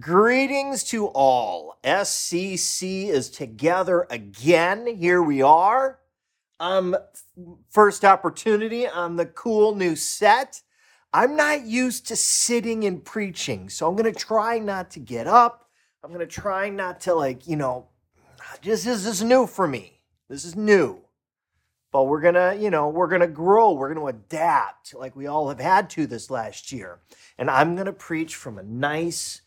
Greetings 0.00 0.82
to 0.84 1.06
all. 1.06 1.78
SCC 1.84 3.06
is 3.06 3.30
together 3.30 4.08
again. 4.10 4.88
Here 4.96 5.22
we 5.22 5.40
are. 5.40 6.00
Um, 6.58 6.96
first 7.70 8.04
opportunity 8.04 8.88
on 8.88 9.14
the 9.14 9.26
cool 9.26 9.76
new 9.76 9.94
set. 9.94 10.62
I'm 11.12 11.36
not 11.36 11.64
used 11.64 12.08
to 12.08 12.16
sitting 12.16 12.82
and 12.82 13.04
preaching, 13.04 13.68
so 13.68 13.86
I'm 13.86 13.94
going 13.94 14.12
to 14.12 14.18
try 14.18 14.58
not 14.58 14.90
to 14.92 14.98
get 14.98 15.28
up. 15.28 15.68
I'm 16.02 16.10
going 16.10 16.26
to 16.26 16.26
try 16.26 16.70
not 16.70 17.02
to, 17.02 17.14
like, 17.14 17.46
you 17.46 17.54
know, 17.54 17.86
this 18.64 18.88
is, 18.88 19.04
this 19.04 19.20
is 19.20 19.22
new 19.22 19.46
for 19.46 19.68
me. 19.68 20.00
This 20.28 20.44
is 20.44 20.56
new. 20.56 21.02
But 21.92 22.08
we're 22.08 22.20
going 22.20 22.34
to, 22.34 22.58
you 22.60 22.70
know, 22.70 22.88
we're 22.88 23.06
going 23.06 23.20
to 23.20 23.28
grow. 23.28 23.70
We're 23.70 23.94
going 23.94 24.12
to 24.12 24.18
adapt 24.18 24.92
like 24.92 25.14
we 25.14 25.28
all 25.28 25.48
have 25.50 25.60
had 25.60 25.88
to 25.90 26.08
this 26.08 26.32
last 26.32 26.72
year. 26.72 26.98
And 27.38 27.48
I'm 27.48 27.76
going 27.76 27.86
to 27.86 27.92
preach 27.92 28.34
from 28.34 28.58
a 28.58 28.64
nice, 28.64 29.40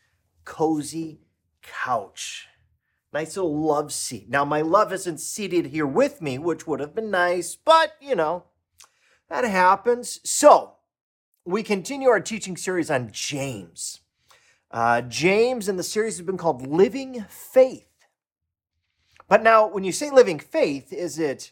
cozy 0.48 1.20
couch. 1.62 2.48
Nice 3.12 3.36
little 3.36 3.60
love 3.60 3.92
seat. 3.92 4.30
Now, 4.30 4.46
my 4.46 4.62
love 4.62 4.94
isn't 4.94 5.20
seated 5.20 5.68
here 5.68 5.86
with 5.86 6.22
me, 6.22 6.38
which 6.38 6.66
would 6.66 6.80
have 6.80 6.96
been 6.96 7.12
nice, 7.12 7.56
but 7.56 7.94
you 8.00 8.16
know, 8.16 8.46
that 9.30 9.44
happens. 9.44 10.20
So, 10.24 10.76
we 11.46 11.64
continue 11.64 12.08
our 12.10 12.22
teaching 12.22 12.56
series 12.56 12.90
on 12.90 13.10
James. 13.12 14.00
Uh, 14.72 15.02
James 15.02 15.68
and 15.68 15.78
the 15.78 15.84
series 15.84 16.18
has 16.18 16.26
been 16.26 16.38
called 16.38 16.66
Living 16.66 17.26
Faith. 17.30 17.90
But 19.28 19.44
now, 19.44 19.68
when 19.68 19.84
you 19.84 19.92
say 19.92 20.10
living 20.10 20.40
faith, 20.40 20.94
is 20.94 21.20
it 21.20 21.52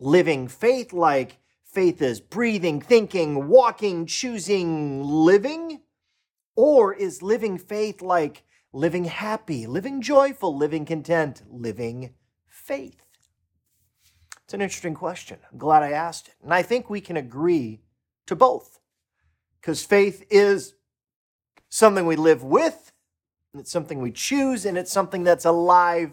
living 0.00 0.48
faith 0.48 0.92
like 0.92 1.38
faith 1.64 2.02
is 2.02 2.20
breathing, 2.20 2.80
thinking, 2.80 3.46
walking, 3.48 4.06
choosing, 4.06 5.02
living? 5.04 5.82
Or 6.62 6.92
is 6.92 7.22
living 7.22 7.56
faith 7.56 8.02
like 8.02 8.44
living 8.70 9.06
happy, 9.06 9.66
living 9.66 10.02
joyful, 10.02 10.54
living 10.54 10.84
content, 10.84 11.42
living 11.50 12.12
faith? 12.48 13.02
It's 14.44 14.52
an 14.52 14.60
interesting 14.60 14.92
question. 14.92 15.38
I'm 15.50 15.56
glad 15.56 15.82
I 15.82 15.92
asked 15.92 16.28
it. 16.28 16.34
And 16.42 16.52
I 16.52 16.60
think 16.60 16.90
we 16.90 17.00
can 17.00 17.16
agree 17.16 17.80
to 18.26 18.36
both 18.36 18.78
because 19.58 19.82
faith 19.82 20.26
is 20.28 20.74
something 21.70 22.04
we 22.04 22.16
live 22.16 22.44
with, 22.44 22.92
it's 23.54 23.72
something 23.72 23.98
we 23.98 24.12
choose, 24.12 24.66
and 24.66 24.76
it's 24.76 24.92
something 24.92 25.24
that's 25.24 25.46
alive 25.46 26.12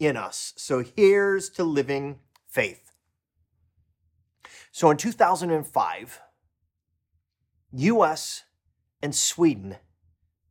in 0.00 0.16
us. 0.16 0.54
So 0.56 0.82
here's 0.96 1.48
to 1.50 1.62
living 1.62 2.18
faith. 2.48 2.90
So 4.72 4.90
in 4.90 4.96
2005, 4.96 6.20
US 7.74 8.42
and 9.00 9.14
Sweden 9.14 9.76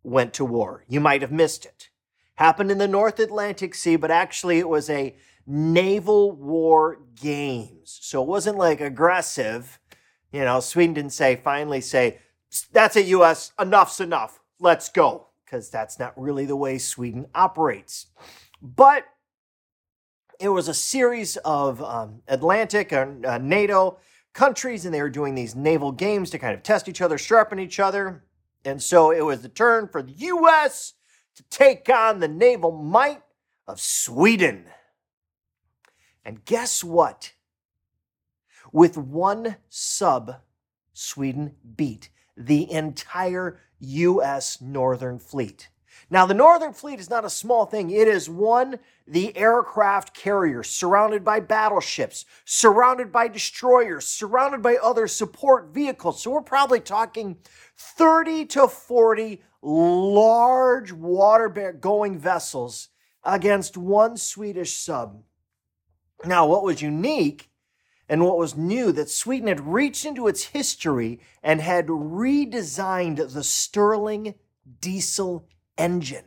went 0.04 0.34
to 0.34 0.46
war. 0.46 0.84
You 0.88 1.00
might 1.00 1.22
have 1.22 1.32
missed 1.32 1.66
it. 1.66 1.90
Happened 2.36 2.72
in 2.72 2.78
the 2.78 2.88
North 2.88 3.20
Atlantic 3.20 3.76
Sea, 3.76 3.96
but 3.96 4.12
actually 4.12 4.60
it 4.60 4.68
was 4.68 4.90
a 4.90 5.16
naval 5.46 6.32
war 6.32 7.00
games. 7.16 8.00
So 8.02 8.22
it 8.22 8.28
wasn't 8.28 8.58
like 8.58 8.82
aggressive. 8.82 9.80
You 10.32 10.42
know, 10.42 10.60
Sweden 10.60 10.94
didn't 10.96 11.14
say, 11.14 11.36
finally 11.36 11.82
say, 11.82 12.20
that's 12.72 12.96
it, 12.96 13.08
US, 13.08 13.52
enough's 13.60 14.00
enough, 14.00 14.40
let's 14.60 14.90
go. 14.90 15.28
Because 15.46 15.70
that's 15.70 16.00
not 16.00 16.20
really 16.20 16.46
the 16.46 16.56
way 16.56 16.80
Sweden 16.80 17.28
operates. 17.36 18.08
But 18.62 19.06
it 20.40 20.50
was 20.50 20.68
a 20.68 20.74
series 20.74 21.38
of 21.38 21.82
um, 21.82 22.22
Atlantic 22.28 22.92
or 22.92 23.20
uh, 23.26 23.38
NATO 23.38 24.00
countries, 24.34 24.86
and 24.86 24.94
they 24.94 25.02
were 25.02 25.10
doing 25.10 25.36
these 25.36 25.56
naval 25.56 25.92
games 25.92 26.30
to 26.32 26.40
kind 26.40 26.56
of 26.56 26.64
test 26.64 26.90
each 26.90 27.02
other, 27.02 27.18
sharpen 27.18 27.60
each 27.60 27.80
other. 27.80 28.24
And 28.66 28.82
so 28.82 29.12
it 29.12 29.22
was 29.22 29.42
the 29.42 29.50
turn 29.50 29.88
for 29.88 30.02
the 30.02 30.12
U.S. 30.12 30.94
to 31.36 31.44
take 31.50 31.90
on 31.90 32.20
the 32.20 32.28
naval 32.28 32.72
might 32.72 33.22
of 33.68 33.80
Sweden. 33.80 34.66
And 36.24 36.46
guess 36.46 36.84
what? 36.84 37.34
With 38.72 38.98
one 38.98 39.58
sub, 39.70 40.38
Sweden 40.94 41.56
beat 41.76 42.10
the 42.38 42.72
entire 42.72 43.60
U.S. 43.80 44.62
Northern 44.62 45.20
Fleet. 45.20 45.70
Now, 46.10 46.26
the 46.26 46.34
Northern 46.34 46.74
Fleet 46.74 47.00
is 47.00 47.10
not 47.10 47.26
a 47.26 47.30
small 47.30 47.66
thing. 47.66 47.90
It 47.90 48.08
is 48.08 48.30
one, 48.30 48.80
the 49.08 49.36
aircraft 49.36 50.16
carrier, 50.16 50.64
surrounded 50.64 51.24
by 51.24 51.40
battleships, 51.40 52.26
surrounded 52.46 53.12
by 53.12 53.28
destroyers, 53.28 54.06
surrounded 54.06 54.62
by 54.62 54.76
other 54.76 55.08
support 55.08 55.74
vehicles. 55.74 56.22
So 56.22 56.32
we're 56.32 56.42
probably 56.42 56.80
talking 56.80 57.38
30 57.78 58.46
to 58.48 58.68
40 58.68 59.42
large 59.62 60.92
water 60.92 61.74
going 61.80 62.20
vessels 62.20 62.90
against 63.24 63.78
one 63.78 64.18
Swedish 64.18 64.76
sub. 64.76 65.24
Now, 66.26 66.48
what 66.48 66.64
was 66.64 66.82
unique 66.82 67.50
and 68.10 68.24
what 68.24 68.38
was 68.38 68.56
new 68.56 68.92
that 68.92 69.10
Sweden 69.10 69.48
had 69.48 69.62
reached 69.62 70.06
into 70.06 70.28
its 70.28 70.44
history 70.44 71.20
and 71.42 71.62
had 71.62 71.88
redesigned 71.88 73.34
the 73.34 73.44
Stirling 73.44 74.36
diesel 74.82 75.48
engine. 75.78 76.26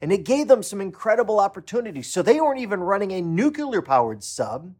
And 0.00 0.12
it 0.12 0.24
gave 0.24 0.48
them 0.48 0.62
some 0.62 0.80
incredible 0.80 1.40
opportunities. 1.40 2.12
So 2.12 2.22
they 2.22 2.40
weren't 2.40 2.60
even 2.60 2.80
running 2.80 3.12
a 3.12 3.20
nuclear 3.20 3.82
powered 3.82 4.22
sub, 4.22 4.74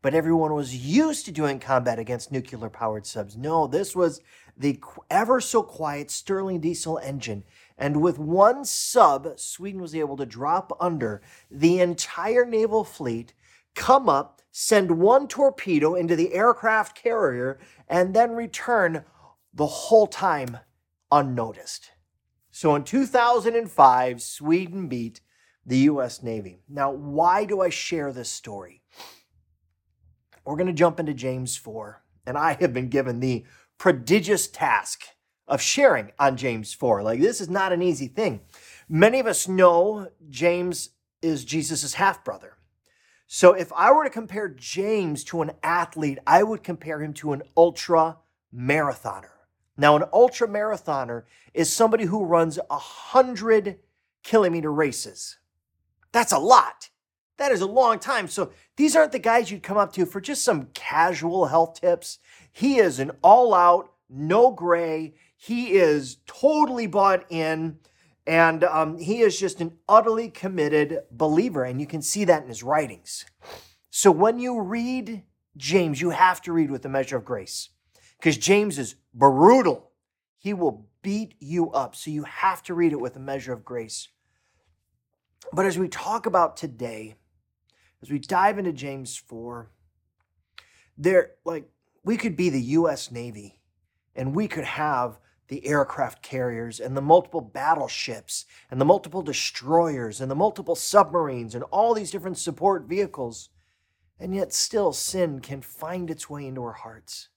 but 0.00 0.14
everyone 0.14 0.54
was 0.54 0.74
used 0.74 1.26
to 1.26 1.32
doing 1.32 1.58
combat 1.58 1.98
against 1.98 2.32
nuclear 2.32 2.70
powered 2.70 3.06
subs. 3.06 3.36
No, 3.36 3.66
this 3.66 3.94
was 3.94 4.20
the 4.56 4.80
ever 5.10 5.40
so 5.40 5.62
quiet 5.62 6.10
Stirling 6.10 6.60
diesel 6.60 6.98
engine. 6.98 7.44
And 7.76 8.00
with 8.00 8.18
one 8.18 8.64
sub, 8.64 9.38
Sweden 9.38 9.82
was 9.82 9.94
able 9.94 10.16
to 10.16 10.24
drop 10.24 10.74
under 10.80 11.20
the 11.50 11.80
entire 11.80 12.46
naval 12.46 12.84
fleet, 12.84 13.34
come 13.74 14.08
up, 14.08 14.40
send 14.50 14.98
one 14.98 15.28
torpedo 15.28 15.94
into 15.94 16.16
the 16.16 16.32
aircraft 16.32 16.96
carrier, 16.96 17.58
and 17.88 18.14
then 18.14 18.30
return 18.30 19.04
the 19.52 19.66
whole 19.66 20.06
time 20.06 20.58
unnoticed. 21.12 21.90
So 22.56 22.74
in 22.74 22.84
2005, 22.84 24.22
Sweden 24.22 24.88
beat 24.88 25.20
the 25.66 25.76
US 25.90 26.22
Navy. 26.22 26.62
Now, 26.66 26.90
why 26.90 27.44
do 27.44 27.60
I 27.60 27.68
share 27.68 28.14
this 28.14 28.30
story? 28.30 28.80
We're 30.42 30.56
going 30.56 30.66
to 30.66 30.72
jump 30.72 30.98
into 30.98 31.12
James 31.12 31.58
4, 31.58 32.02
and 32.26 32.38
I 32.38 32.54
have 32.54 32.72
been 32.72 32.88
given 32.88 33.20
the 33.20 33.44
prodigious 33.76 34.46
task 34.46 35.04
of 35.46 35.60
sharing 35.60 36.12
on 36.18 36.38
James 36.38 36.72
4. 36.72 37.02
Like, 37.02 37.20
this 37.20 37.42
is 37.42 37.50
not 37.50 37.74
an 37.74 37.82
easy 37.82 38.08
thing. 38.08 38.40
Many 38.88 39.20
of 39.20 39.26
us 39.26 39.46
know 39.46 40.08
James 40.30 40.92
is 41.20 41.44
Jesus' 41.44 41.92
half 41.92 42.24
brother. 42.24 42.56
So, 43.26 43.52
if 43.52 43.70
I 43.74 43.92
were 43.92 44.04
to 44.04 44.08
compare 44.08 44.48
James 44.48 45.24
to 45.24 45.42
an 45.42 45.50
athlete, 45.62 46.20
I 46.26 46.42
would 46.42 46.62
compare 46.62 47.02
him 47.02 47.12
to 47.14 47.34
an 47.34 47.42
ultra 47.54 48.16
marathoner. 48.50 49.35
Now, 49.76 49.96
an 49.96 50.04
ultra 50.12 50.48
marathoner 50.48 51.24
is 51.52 51.72
somebody 51.72 52.04
who 52.04 52.24
runs 52.24 52.58
100 52.68 53.78
kilometer 54.24 54.72
races. 54.72 55.38
That's 56.12 56.32
a 56.32 56.38
lot. 56.38 56.88
That 57.36 57.52
is 57.52 57.60
a 57.60 57.66
long 57.66 57.98
time. 57.98 58.28
So 58.28 58.50
these 58.76 58.96
aren't 58.96 59.12
the 59.12 59.18
guys 59.18 59.50
you'd 59.50 59.62
come 59.62 59.76
up 59.76 59.92
to 59.94 60.06
for 60.06 60.20
just 60.20 60.42
some 60.42 60.68
casual 60.72 61.46
health 61.46 61.80
tips. 61.80 62.18
He 62.50 62.78
is 62.78 62.98
an 62.98 63.12
all 63.22 63.52
out, 63.52 63.92
no 64.08 64.50
gray. 64.50 65.14
He 65.36 65.72
is 65.72 66.18
totally 66.26 66.86
bought 66.86 67.30
in. 67.30 67.78
And 68.26 68.64
um, 68.64 68.98
he 68.98 69.20
is 69.20 69.38
just 69.38 69.60
an 69.60 69.76
utterly 69.88 70.30
committed 70.30 71.00
believer. 71.10 71.64
And 71.64 71.80
you 71.80 71.86
can 71.86 72.02
see 72.02 72.24
that 72.24 72.42
in 72.42 72.48
his 72.48 72.62
writings. 72.62 73.26
So 73.90 74.10
when 74.10 74.38
you 74.38 74.60
read 74.60 75.22
James, 75.56 76.00
you 76.00 76.10
have 76.10 76.40
to 76.42 76.52
read 76.52 76.70
with 76.70 76.82
the 76.82 76.88
measure 76.88 77.18
of 77.18 77.24
grace 77.24 77.68
because 78.18 78.36
James 78.36 78.78
is 78.78 78.96
brutal. 79.14 79.90
He 80.38 80.54
will 80.54 80.86
beat 81.02 81.34
you 81.38 81.70
up. 81.70 81.94
So 81.94 82.10
you 82.10 82.24
have 82.24 82.62
to 82.64 82.74
read 82.74 82.92
it 82.92 83.00
with 83.00 83.16
a 83.16 83.20
measure 83.20 83.52
of 83.52 83.64
grace. 83.64 84.08
But 85.52 85.66
as 85.66 85.78
we 85.78 85.88
talk 85.88 86.26
about 86.26 86.56
today, 86.56 87.16
as 88.02 88.10
we 88.10 88.18
dive 88.18 88.58
into 88.58 88.72
James 88.72 89.16
4, 89.16 89.70
there, 90.98 91.32
like, 91.44 91.68
we 92.04 92.16
could 92.16 92.36
be 92.36 92.50
the 92.50 92.60
US 92.60 93.10
Navy 93.10 93.60
and 94.14 94.34
we 94.34 94.48
could 94.48 94.64
have 94.64 95.18
the 95.48 95.64
aircraft 95.66 96.22
carriers 96.22 96.80
and 96.80 96.96
the 96.96 97.02
multiple 97.02 97.40
battleships 97.40 98.46
and 98.70 98.80
the 98.80 98.84
multiple 98.84 99.22
destroyers 99.22 100.20
and 100.20 100.30
the 100.30 100.34
multiple 100.34 100.74
submarines 100.74 101.54
and 101.54 101.62
all 101.64 101.94
these 101.94 102.10
different 102.10 102.38
support 102.38 102.84
vehicles. 102.84 103.50
And 104.18 104.34
yet, 104.34 104.52
still, 104.52 104.92
sin 104.92 105.40
can 105.40 105.60
find 105.60 106.10
its 106.10 106.28
way 106.28 106.46
into 106.46 106.62
our 106.62 106.72
hearts 106.72 107.28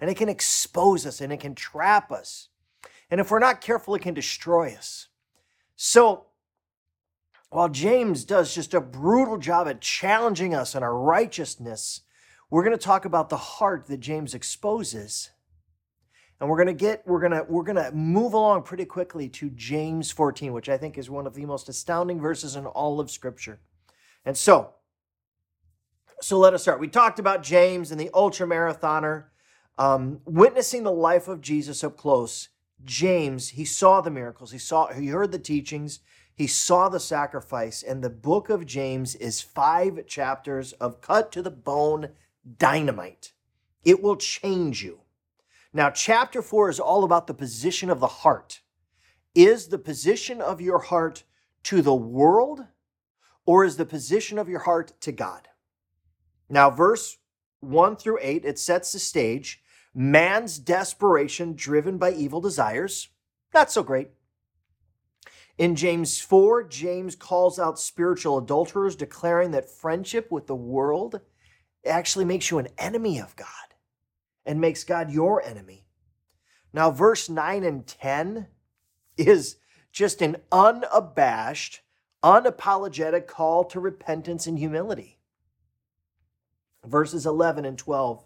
and 0.00 0.10
it 0.10 0.16
can 0.16 0.28
expose 0.28 1.06
us 1.06 1.20
and 1.20 1.32
it 1.32 1.40
can 1.40 1.54
trap 1.54 2.12
us. 2.12 2.48
And 3.10 3.20
if 3.20 3.30
we're 3.30 3.38
not 3.38 3.60
careful, 3.60 3.94
it 3.94 4.02
can 4.02 4.14
destroy 4.14 4.74
us. 4.74 5.08
So, 5.76 6.26
while 7.50 7.68
James 7.68 8.24
does 8.24 8.54
just 8.54 8.74
a 8.74 8.80
brutal 8.80 9.38
job 9.38 9.68
at 9.68 9.80
challenging 9.80 10.54
us 10.54 10.74
in 10.74 10.82
our 10.82 10.96
righteousness, 10.96 12.02
we're 12.50 12.64
going 12.64 12.76
to 12.76 12.84
talk 12.84 13.04
about 13.04 13.28
the 13.28 13.36
heart 13.36 13.86
that 13.86 14.00
James 14.00 14.34
exposes. 14.34 15.30
And 16.38 16.50
we're 16.50 16.56
going 16.56 16.66
to 16.66 16.74
get 16.74 17.06
we're 17.06 17.20
going 17.20 17.32
to 17.32 17.46
we're 17.48 17.62
going 17.62 17.76
to 17.76 17.92
move 17.92 18.34
along 18.34 18.64
pretty 18.64 18.84
quickly 18.84 19.28
to 19.30 19.48
James 19.50 20.10
14, 20.10 20.52
which 20.52 20.68
I 20.68 20.76
think 20.76 20.98
is 20.98 21.08
one 21.08 21.26
of 21.26 21.34
the 21.34 21.46
most 21.46 21.68
astounding 21.68 22.20
verses 22.20 22.56
in 22.56 22.66
all 22.66 23.00
of 23.00 23.10
scripture. 23.10 23.60
And 24.24 24.36
so 24.36 24.74
so 26.20 26.38
let 26.38 26.54
us 26.54 26.62
start. 26.62 26.80
We 26.80 26.88
talked 26.88 27.18
about 27.18 27.42
James 27.42 27.90
and 27.90 28.00
the 28.00 28.10
ultra 28.14 28.46
marathoner 28.46 29.24
um, 29.78 30.20
witnessing 30.24 30.82
the 30.82 30.92
life 30.92 31.28
of 31.28 31.40
Jesus 31.40 31.84
up 31.84 31.96
close. 31.96 32.48
James, 32.84 33.50
he 33.50 33.64
saw 33.64 34.00
the 34.00 34.10
miracles, 34.10 34.52
he 34.52 34.58
saw 34.58 34.92
he 34.92 35.08
heard 35.08 35.32
the 35.32 35.38
teachings, 35.38 36.00
he 36.34 36.46
saw 36.46 36.88
the 36.88 37.00
sacrifice, 37.00 37.82
and 37.82 38.02
the 38.02 38.10
book 38.10 38.50
of 38.50 38.66
James 38.66 39.14
is 39.14 39.40
five 39.40 40.06
chapters 40.06 40.72
of 40.74 41.00
cut 41.00 41.32
to 41.32 41.42
the 41.42 41.50
bone 41.50 42.10
dynamite. 42.58 43.32
It 43.84 44.02
will 44.02 44.16
change 44.16 44.84
you. 44.84 45.00
Now, 45.72 45.90
chapter 45.90 46.42
four 46.42 46.68
is 46.68 46.78
all 46.78 47.04
about 47.04 47.26
the 47.26 47.34
position 47.34 47.90
of 47.90 48.00
the 48.00 48.06
heart. 48.06 48.60
Is 49.34 49.68
the 49.68 49.78
position 49.78 50.40
of 50.40 50.60
your 50.60 50.78
heart 50.78 51.24
to 51.64 51.82
the 51.82 51.94
world, 51.94 52.66
or 53.44 53.64
is 53.64 53.76
the 53.76 53.86
position 53.86 54.38
of 54.38 54.48
your 54.48 54.60
heart 54.60 54.92
to 55.00 55.12
God? 55.12 55.48
Now, 56.48 56.70
verse 56.70 57.18
1 57.60 57.96
through 57.96 58.18
8, 58.20 58.44
it 58.44 58.58
sets 58.58 58.92
the 58.92 58.98
stage. 58.98 59.62
Man's 59.98 60.58
desperation 60.58 61.54
driven 61.54 61.96
by 61.96 62.12
evil 62.12 62.42
desires. 62.42 63.08
Not 63.54 63.72
so 63.72 63.82
great. 63.82 64.10
In 65.56 65.74
James 65.74 66.20
4, 66.20 66.64
James 66.64 67.16
calls 67.16 67.58
out 67.58 67.78
spiritual 67.78 68.36
adulterers, 68.36 68.94
declaring 68.94 69.52
that 69.52 69.70
friendship 69.70 70.30
with 70.30 70.48
the 70.48 70.54
world 70.54 71.22
actually 71.86 72.26
makes 72.26 72.50
you 72.50 72.58
an 72.58 72.68
enemy 72.76 73.18
of 73.18 73.34
God 73.36 73.48
and 74.44 74.60
makes 74.60 74.84
God 74.84 75.10
your 75.10 75.42
enemy. 75.42 75.86
Now, 76.74 76.90
verse 76.90 77.30
9 77.30 77.64
and 77.64 77.86
10 77.86 78.48
is 79.16 79.56
just 79.92 80.20
an 80.20 80.36
unabashed, 80.52 81.80
unapologetic 82.22 83.26
call 83.26 83.64
to 83.64 83.80
repentance 83.80 84.46
and 84.46 84.58
humility. 84.58 85.20
Verses 86.84 87.24
11 87.24 87.64
and 87.64 87.78
12, 87.78 88.25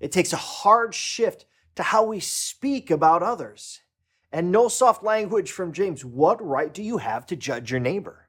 it 0.00 0.12
takes 0.12 0.32
a 0.32 0.36
hard 0.36 0.94
shift 0.94 1.46
to 1.76 1.82
how 1.82 2.04
we 2.04 2.20
speak 2.20 2.90
about 2.90 3.22
others 3.22 3.80
and 4.32 4.50
no 4.50 4.68
soft 4.68 5.02
language 5.02 5.52
from 5.52 5.72
James. 5.72 6.04
What 6.04 6.44
right 6.44 6.72
do 6.72 6.82
you 6.82 6.98
have 6.98 7.26
to 7.26 7.36
judge 7.36 7.70
your 7.70 7.80
neighbor? 7.80 8.28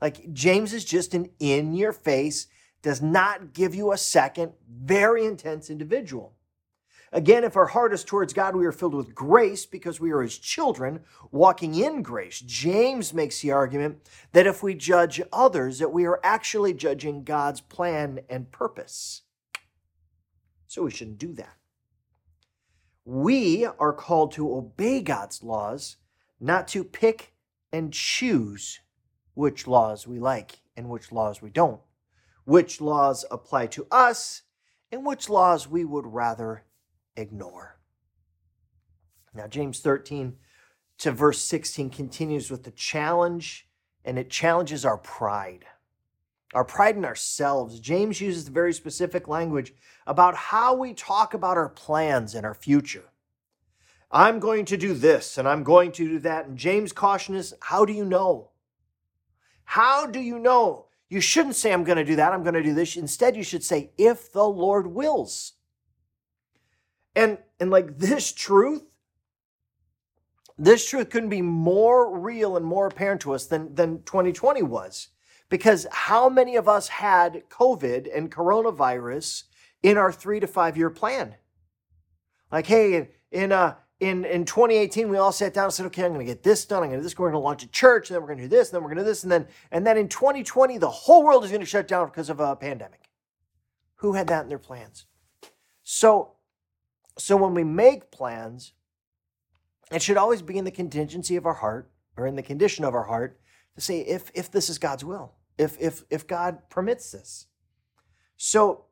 Like, 0.00 0.32
James 0.32 0.72
is 0.72 0.84
just 0.84 1.14
an 1.14 1.30
in 1.38 1.74
your 1.74 1.92
face, 1.92 2.46
does 2.82 3.02
not 3.02 3.52
give 3.52 3.74
you 3.74 3.92
a 3.92 3.98
second, 3.98 4.52
very 4.68 5.24
intense 5.24 5.68
individual. 5.70 6.34
Again, 7.12 7.42
if 7.42 7.56
our 7.56 7.66
heart 7.66 7.92
is 7.92 8.04
towards 8.04 8.32
God, 8.32 8.54
we 8.54 8.66
are 8.66 8.72
filled 8.72 8.94
with 8.94 9.14
grace 9.14 9.66
because 9.66 9.98
we 9.98 10.12
are 10.12 10.22
his 10.22 10.38
children 10.38 11.00
walking 11.32 11.74
in 11.74 12.02
grace. 12.02 12.40
James 12.40 13.12
makes 13.12 13.40
the 13.40 13.50
argument 13.50 13.98
that 14.32 14.46
if 14.46 14.62
we 14.62 14.74
judge 14.74 15.20
others, 15.32 15.80
that 15.80 15.92
we 15.92 16.06
are 16.06 16.20
actually 16.22 16.72
judging 16.72 17.24
God's 17.24 17.60
plan 17.60 18.20
and 18.30 18.52
purpose. 18.52 19.22
So 20.70 20.84
we 20.84 20.92
shouldn't 20.92 21.18
do 21.18 21.32
that. 21.32 21.56
We 23.04 23.64
are 23.64 23.92
called 23.92 24.30
to 24.34 24.54
obey 24.54 25.00
God's 25.00 25.42
laws, 25.42 25.96
not 26.38 26.68
to 26.68 26.84
pick 26.84 27.34
and 27.72 27.92
choose 27.92 28.78
which 29.34 29.66
laws 29.66 30.06
we 30.06 30.20
like 30.20 30.60
and 30.76 30.88
which 30.88 31.10
laws 31.10 31.42
we 31.42 31.50
don't, 31.50 31.80
which 32.44 32.80
laws 32.80 33.24
apply 33.32 33.66
to 33.66 33.88
us 33.90 34.42
and 34.92 35.04
which 35.04 35.28
laws 35.28 35.66
we 35.66 35.84
would 35.84 36.06
rather 36.06 36.62
ignore. 37.16 37.80
Now, 39.34 39.48
James 39.48 39.80
13 39.80 40.36
to 40.98 41.10
verse 41.10 41.42
16 41.42 41.90
continues 41.90 42.48
with 42.48 42.62
the 42.62 42.70
challenge, 42.70 43.66
and 44.04 44.20
it 44.20 44.30
challenges 44.30 44.84
our 44.84 44.98
pride 44.98 45.64
our 46.54 46.64
pride 46.64 46.96
in 46.96 47.04
ourselves. 47.04 47.78
James 47.80 48.20
uses 48.20 48.48
very 48.48 48.72
specific 48.72 49.28
language 49.28 49.72
about 50.06 50.34
how 50.34 50.74
we 50.74 50.94
talk 50.94 51.34
about 51.34 51.56
our 51.56 51.68
plans 51.68 52.34
and 52.34 52.44
our 52.44 52.54
future. 52.54 53.04
I'm 54.10 54.40
going 54.40 54.64
to 54.66 54.76
do 54.76 54.94
this 54.94 55.38
and 55.38 55.46
I'm 55.46 55.62
going 55.62 55.92
to 55.92 56.08
do 56.08 56.18
that. 56.20 56.46
And 56.46 56.58
James' 56.58 56.92
caution 56.92 57.36
is 57.36 57.54
how 57.60 57.84
do 57.84 57.92
you 57.92 58.04
know? 58.04 58.50
How 59.64 60.06
do 60.06 60.18
you 60.18 60.38
know? 60.38 60.86
You 61.08 61.20
shouldn't 61.20 61.56
say, 61.56 61.72
I'm 61.72 61.84
going 61.84 61.98
to 61.98 62.04
do 62.04 62.16
that, 62.16 62.32
I'm 62.32 62.42
going 62.42 62.54
to 62.54 62.62
do 62.62 62.74
this. 62.74 62.96
Instead, 62.96 63.36
you 63.36 63.42
should 63.42 63.64
say, 63.64 63.92
if 63.98 64.32
the 64.32 64.44
Lord 64.44 64.88
wills. 64.88 65.54
And, 67.14 67.38
and 67.58 67.70
like 67.70 67.98
this 67.98 68.32
truth, 68.32 68.82
this 70.58 70.88
truth 70.88 71.10
couldn't 71.10 71.30
be 71.30 71.42
more 71.42 72.18
real 72.18 72.56
and 72.56 72.64
more 72.64 72.86
apparent 72.86 73.20
to 73.22 73.32
us 73.32 73.46
than, 73.46 73.74
than 73.74 74.02
2020 74.02 74.62
was. 74.62 75.08
Because 75.50 75.86
how 75.90 76.28
many 76.28 76.56
of 76.56 76.68
us 76.68 76.88
had 76.88 77.42
COVID 77.50 78.08
and 78.16 78.30
coronavirus 78.30 79.42
in 79.82 79.98
our 79.98 80.12
three 80.12 80.40
to 80.40 80.46
five 80.46 80.76
year 80.76 80.88
plan? 80.88 81.34
Like, 82.50 82.66
hey, 82.66 83.10
in 83.32 83.52
uh, 83.52 83.74
in 83.98 84.24
in 84.24 84.44
2018, 84.44 85.08
we 85.08 85.18
all 85.18 85.32
sat 85.32 85.52
down 85.52 85.64
and 85.64 85.72
said, 85.74 85.86
okay, 85.86 86.04
I'm 86.04 86.14
going 86.14 86.24
to 86.24 86.32
get 86.32 86.44
this 86.44 86.64
done. 86.64 86.84
I'm 86.84 86.88
going 86.90 86.92
to 86.92 86.96
do 86.98 87.02
this. 87.02 87.18
We're 87.18 87.30
going 87.30 87.40
to 87.40 87.44
launch 87.44 87.64
a 87.64 87.68
church, 87.68 88.08
and 88.08 88.14
then 88.14 88.22
we're 88.22 88.28
going 88.28 88.38
to 88.38 88.44
do 88.44 88.48
this, 88.48 88.68
and 88.68 88.76
then 88.76 88.82
we're 88.82 88.90
going 88.90 88.98
to 88.98 89.02
do 89.04 89.08
this, 89.08 89.24
and 89.24 89.32
then 89.32 89.48
and 89.72 89.84
then 89.84 89.98
in 89.98 90.08
2020, 90.08 90.78
the 90.78 90.88
whole 90.88 91.24
world 91.24 91.44
is 91.44 91.50
going 91.50 91.60
to 91.60 91.66
shut 91.66 91.88
down 91.88 92.06
because 92.06 92.30
of 92.30 92.38
a 92.38 92.54
pandemic. 92.54 93.10
Who 93.96 94.12
had 94.12 94.28
that 94.28 94.44
in 94.44 94.48
their 94.48 94.58
plans? 94.58 95.06
So, 95.82 96.36
so 97.18 97.36
when 97.36 97.54
we 97.54 97.64
make 97.64 98.12
plans, 98.12 98.72
it 99.90 100.00
should 100.00 100.16
always 100.16 100.42
be 100.42 100.56
in 100.56 100.64
the 100.64 100.70
contingency 100.70 101.34
of 101.34 101.44
our 101.44 101.54
heart 101.54 101.90
or 102.16 102.28
in 102.28 102.36
the 102.36 102.42
condition 102.42 102.84
of 102.84 102.94
our 102.94 103.04
heart 103.04 103.40
to 103.74 103.80
say 103.80 104.00
if 104.00 104.30
if 104.32 104.48
this 104.50 104.70
is 104.70 104.78
God's 104.78 105.04
will 105.04 105.34
if 105.60 105.76
if 105.78 106.04
if 106.10 106.26
God 106.26 106.70
permits 106.70 107.12
this. 107.12 107.46
So 108.36 108.86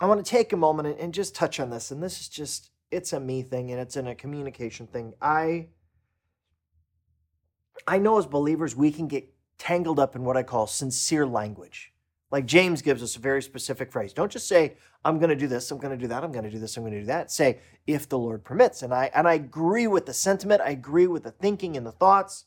I 0.00 0.06
want 0.06 0.24
to 0.24 0.30
take 0.30 0.52
a 0.52 0.56
moment 0.56 0.88
and, 0.88 0.98
and 0.98 1.14
just 1.14 1.34
touch 1.34 1.58
on 1.58 1.70
this. 1.70 1.90
And 1.90 2.02
this 2.02 2.20
is 2.20 2.28
just 2.28 2.70
it's 2.90 3.12
a 3.12 3.18
me 3.18 3.42
thing 3.42 3.72
and 3.72 3.80
it's 3.80 3.96
in 3.96 4.06
a 4.06 4.14
communication 4.14 4.86
thing. 4.86 5.14
I 5.20 5.68
I 7.88 7.98
know 7.98 8.18
as 8.18 8.26
believers 8.26 8.76
we 8.76 8.92
can 8.92 9.08
get 9.08 9.28
tangled 9.58 9.98
up 9.98 10.14
in 10.14 10.24
what 10.24 10.36
I 10.36 10.44
call 10.44 10.66
sincere 10.68 11.26
language. 11.26 11.92
Like 12.30 12.46
James 12.46 12.80
gives 12.80 13.02
us 13.02 13.16
a 13.16 13.20
very 13.20 13.42
specific 13.42 13.92
phrase. 13.92 14.12
Don't 14.12 14.30
just 14.30 14.48
say, 14.48 14.76
I'm 15.04 15.18
going 15.18 15.30
to 15.30 15.36
do 15.36 15.46
this, 15.46 15.70
I'm 15.70 15.78
going 15.78 15.96
to 15.96 16.00
do 16.00 16.08
that, 16.08 16.24
I'm 16.24 16.32
going 16.32 16.44
to 16.44 16.50
do 16.50 16.58
this, 16.58 16.76
I'm 16.76 16.82
going 16.82 16.94
to 16.94 17.00
do 17.00 17.06
that. 17.06 17.30
Say, 17.30 17.60
if 17.86 18.08
the 18.08 18.18
Lord 18.18 18.44
permits. 18.44 18.82
And 18.82 18.94
I 18.94 19.10
and 19.14 19.26
I 19.26 19.34
agree 19.34 19.88
with 19.88 20.06
the 20.06 20.14
sentiment, 20.14 20.60
I 20.60 20.70
agree 20.70 21.08
with 21.08 21.24
the 21.24 21.30
thinking 21.32 21.76
and 21.76 21.84
the 21.84 21.92
thoughts. 21.92 22.44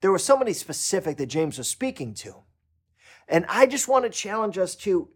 There 0.00 0.12
was 0.12 0.24
somebody 0.24 0.52
specific 0.52 1.16
that 1.18 1.26
James 1.26 1.58
was 1.58 1.68
speaking 1.68 2.14
to. 2.14 2.44
And 3.30 3.46
I 3.48 3.66
just 3.66 3.86
want 3.86 4.04
to 4.04 4.10
challenge 4.10 4.58
us 4.58 4.74
to, 4.76 5.08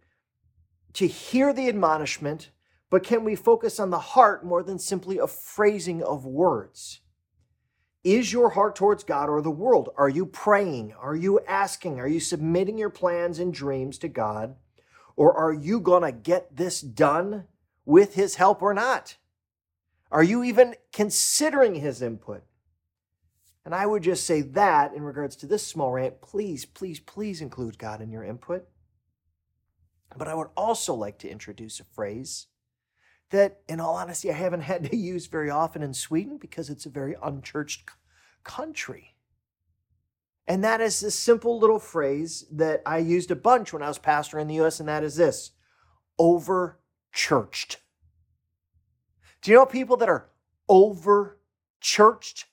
to 0.95 1.07
hear 1.07 1.53
the 1.53 1.69
admonishment, 1.69 2.51
but 2.89 3.03
can 3.03 3.25
we 3.25 3.35
focus 3.35 3.81
on 3.81 3.91
the 3.91 3.99
heart 3.99 4.47
more 4.47 4.63
than 4.63 4.79
simply 4.79 5.19
a 5.19 5.27
phrasing 5.27 6.01
of 6.01 6.25
words? 6.25 7.01
Is 8.05 8.33
your 8.33 8.51
heart 8.51 8.77
towards 8.77 9.03
God 9.03 9.29
or 9.29 9.43
the 9.43 9.51
world? 9.51 9.89
Are 9.97 10.09
you 10.09 10.27
praying? 10.27 10.95
Are 11.01 11.17
you 11.17 11.41
asking? 11.49 11.99
Are 11.99 12.07
you 12.07 12.21
submitting 12.21 12.79
your 12.79 12.91
plans 12.91 13.41
and 13.41 13.53
dreams 13.53 13.99
to 13.99 14.09
God? 14.09 14.55
Or 15.17 15.37
are 15.37 15.53
you 15.53 15.81
going 15.81 16.03
to 16.03 16.13
get 16.13 16.57
this 16.57 16.81
done 16.81 17.45
with 17.85 18.15
His 18.15 18.37
help 18.37 18.63
or 18.63 18.75
not? 18.75 19.17
Are 20.13 20.23
you 20.23 20.45
even 20.45 20.77
considering 20.93 21.77
His 21.77 22.01
input? 22.01 22.45
And 23.65 23.75
I 23.75 23.87
would 23.87 24.03
just 24.03 24.27
say 24.27 24.43
that 24.43 24.93
in 24.95 25.03
regards 25.03 25.37
to 25.37 25.47
this 25.47 25.67
small 25.67 25.93
rant, 25.93 26.21
please, 26.21 26.65
please, 26.65 27.01
please 27.01 27.41
include 27.41 27.79
God 27.79 28.03
in 28.03 28.11
your 28.11 28.23
input. 28.23 28.67
But 30.17 30.29
I 30.29 30.35
would 30.35 30.49
also 30.57 30.95
like 30.95 31.19
to 31.21 31.31
introduce 31.31 31.81
a 31.81 31.85
phrase 31.85 32.47
that, 33.31 33.61
in 33.69 33.81
all 33.81 33.95
honesty, 33.95 34.31
I 34.31 34.35
haven't 34.35 34.61
had 34.73 34.91
to 34.91 34.97
use 34.97 35.27
very 35.27 35.51
often 35.51 35.83
in 35.83 35.95
Sweden 35.95 36.37
because 36.39 36.69
it's 36.69 36.87
a 36.87 36.91
very 36.91 37.17
unchurched 37.23 37.89
country. 38.45 39.15
And 40.47 40.63
that 40.63 40.83
is 40.83 41.01
this 41.01 41.19
simple 41.19 41.59
little 41.59 41.79
phrase 41.79 42.45
that 42.53 42.83
I 42.85 42.99
used 42.99 43.31
a 43.31 43.37
bunch 43.37 43.73
when 43.73 43.83
I 43.83 43.89
was 43.89 43.99
pastor 43.99 44.39
in 44.39 44.47
the 44.47 44.61
US, 44.61 44.79
and 44.79 44.89
that 44.89 45.03
is 45.03 45.17
this 45.17 45.53
over 46.19 46.81
churched. 47.13 47.79
Do 49.41 49.51
you 49.51 49.57
know 49.57 49.67
people 49.67 49.97
that 49.97 50.09
are 50.09 50.29
over 50.69 51.39
churched? 51.81 52.45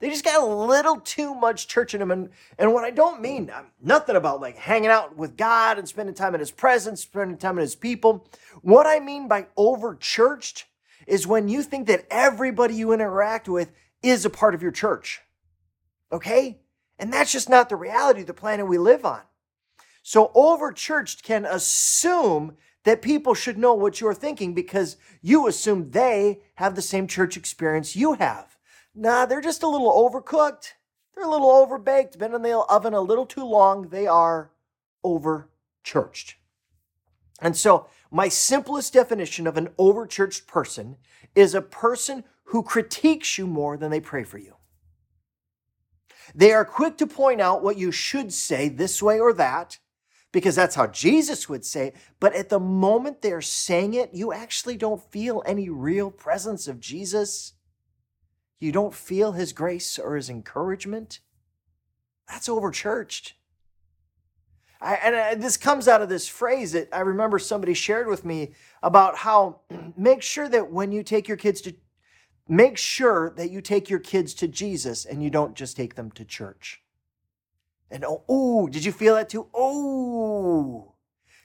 They 0.00 0.08
just 0.08 0.24
got 0.24 0.42
a 0.42 0.46
little 0.46 0.98
too 0.98 1.34
much 1.34 1.68
church 1.68 1.92
in 1.92 2.00
them. 2.00 2.10
And, 2.10 2.30
and 2.58 2.72
what 2.72 2.84
I 2.84 2.90
don't 2.90 3.20
mean, 3.20 3.52
I'm 3.54 3.66
nothing 3.82 4.16
about 4.16 4.40
like 4.40 4.56
hanging 4.56 4.90
out 4.90 5.16
with 5.16 5.36
God 5.36 5.78
and 5.78 5.86
spending 5.86 6.14
time 6.14 6.34
in 6.34 6.40
His 6.40 6.50
presence, 6.50 7.02
spending 7.02 7.36
time 7.36 7.58
in 7.58 7.62
His 7.62 7.76
people. 7.76 8.26
What 8.62 8.86
I 8.86 8.98
mean 8.98 9.28
by 9.28 9.46
over 9.56 9.94
churched 9.94 10.64
is 11.06 11.26
when 11.26 11.48
you 11.48 11.62
think 11.62 11.86
that 11.86 12.06
everybody 12.10 12.74
you 12.74 12.92
interact 12.92 13.48
with 13.48 13.70
is 14.02 14.24
a 14.24 14.30
part 14.30 14.54
of 14.54 14.62
your 14.62 14.72
church. 14.72 15.20
Okay? 16.10 16.60
And 16.98 17.12
that's 17.12 17.32
just 17.32 17.50
not 17.50 17.68
the 17.68 17.76
reality 17.76 18.22
of 18.22 18.26
the 18.26 18.34
planet 18.34 18.66
we 18.66 18.78
live 18.78 19.04
on. 19.04 19.20
So 20.02 20.30
over 20.34 20.72
churched 20.72 21.22
can 21.22 21.44
assume 21.44 22.56
that 22.84 23.02
people 23.02 23.34
should 23.34 23.58
know 23.58 23.74
what 23.74 24.00
you're 24.00 24.14
thinking 24.14 24.54
because 24.54 24.96
you 25.20 25.46
assume 25.46 25.90
they 25.90 26.40
have 26.54 26.74
the 26.74 26.82
same 26.82 27.06
church 27.06 27.36
experience 27.36 27.94
you 27.94 28.14
have. 28.14 28.49
Nah, 28.94 29.26
they're 29.26 29.40
just 29.40 29.62
a 29.62 29.68
little 29.68 29.92
overcooked. 29.92 30.72
They're 31.14 31.24
a 31.24 31.30
little 31.30 31.48
overbaked, 31.50 32.18
been 32.18 32.34
in 32.34 32.42
the 32.42 32.56
oven 32.58 32.94
a 32.94 33.00
little 33.00 33.26
too 33.26 33.44
long. 33.44 33.88
They 33.88 34.06
are 34.06 34.50
over 35.02 35.50
churched. 35.82 36.36
And 37.40 37.56
so, 37.56 37.86
my 38.10 38.28
simplest 38.28 38.92
definition 38.92 39.46
of 39.46 39.56
an 39.56 39.68
overchurched 39.78 40.46
person 40.46 40.96
is 41.34 41.54
a 41.54 41.62
person 41.62 42.24
who 42.44 42.62
critiques 42.62 43.38
you 43.38 43.46
more 43.46 43.76
than 43.76 43.90
they 43.90 44.00
pray 44.00 44.24
for 44.24 44.38
you. 44.38 44.56
They 46.34 46.52
are 46.52 46.64
quick 46.64 46.96
to 46.98 47.06
point 47.06 47.40
out 47.40 47.62
what 47.62 47.78
you 47.78 47.92
should 47.92 48.32
say 48.32 48.68
this 48.68 49.02
way 49.02 49.18
or 49.18 49.32
that, 49.34 49.78
because 50.32 50.54
that's 50.54 50.74
how 50.74 50.86
Jesus 50.86 51.48
would 51.48 51.64
say 51.64 51.88
it. 51.88 51.96
But 52.18 52.34
at 52.34 52.48
the 52.48 52.60
moment 52.60 53.22
they're 53.22 53.40
saying 53.40 53.94
it, 53.94 54.10
you 54.12 54.32
actually 54.32 54.76
don't 54.76 55.02
feel 55.10 55.42
any 55.46 55.68
real 55.68 56.10
presence 56.10 56.68
of 56.68 56.80
Jesus. 56.80 57.54
You 58.60 58.72
don't 58.72 58.94
feel 58.94 59.32
his 59.32 59.52
grace 59.52 59.98
or 59.98 60.16
his 60.16 60.28
encouragement. 60.28 61.20
That's 62.28 62.48
overchurched. 62.48 63.32
I, 64.82 64.94
and 64.94 65.16
I, 65.16 65.34
this 65.34 65.56
comes 65.56 65.88
out 65.88 66.02
of 66.02 66.08
this 66.08 66.28
phrase 66.28 66.72
that 66.72 66.88
I 66.92 67.00
remember 67.00 67.38
somebody 67.38 67.74
shared 67.74 68.06
with 68.06 68.24
me 68.24 68.52
about 68.82 69.16
how 69.16 69.60
make 69.96 70.22
sure 70.22 70.48
that 70.48 70.70
when 70.70 70.92
you 70.92 71.02
take 71.02 71.26
your 71.26 71.36
kids 71.36 71.60
to 71.62 71.74
make 72.48 72.76
sure 72.76 73.32
that 73.36 73.50
you 73.50 73.60
take 73.60 73.88
your 73.88 73.98
kids 73.98 74.34
to 74.34 74.48
Jesus 74.48 75.04
and 75.04 75.22
you 75.22 75.30
don't 75.30 75.54
just 75.54 75.76
take 75.76 75.94
them 75.94 76.10
to 76.12 76.24
church. 76.24 76.82
And 77.90 78.04
oh, 78.04 78.24
ooh, 78.30 78.68
did 78.68 78.84
you 78.84 78.92
feel 78.92 79.14
that 79.16 79.28
too? 79.28 79.48
Oh, 79.54 80.94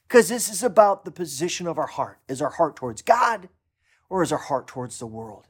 because 0.08 0.30
this 0.30 0.50
is 0.50 0.64
about 0.64 1.06
the 1.06 1.12
position 1.12 1.68
of 1.68 1.78
our 1.78 1.88
heart. 1.88 2.20
Is 2.28 2.42
our 2.42 2.50
heart 2.50 2.76
towards 2.76 3.02
God 3.02 3.50
or 4.10 4.22
is 4.22 4.32
our 4.32 4.38
heart 4.38 4.68
towards 4.68 5.00
the 5.00 5.08
world? 5.08 5.48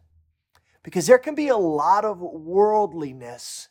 Because 0.85 1.07
there 1.07 1.17
can 1.17 1.33
be 1.33 1.47
a 1.47 1.57
lot 1.57 2.05
of 2.05 2.19
worldliness 2.19 3.69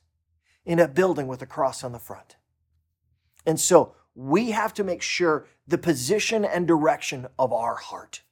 in 0.66 0.80
a 0.80 0.88
building 0.88 1.28
with 1.28 1.42
a 1.42 1.46
cross 1.46 1.84
on 1.84 1.92
the 1.92 2.00
front. 2.00 2.34
And 3.46 3.60
so 3.60 3.94
we 4.16 4.50
have 4.50 4.74
to 4.74 4.82
make 4.82 5.00
sure 5.00 5.46
the 5.64 5.78
position 5.78 6.44
and 6.44 6.66
direction 6.66 7.28
of 7.38 7.52
our 7.52 7.76
heart. 7.76 8.22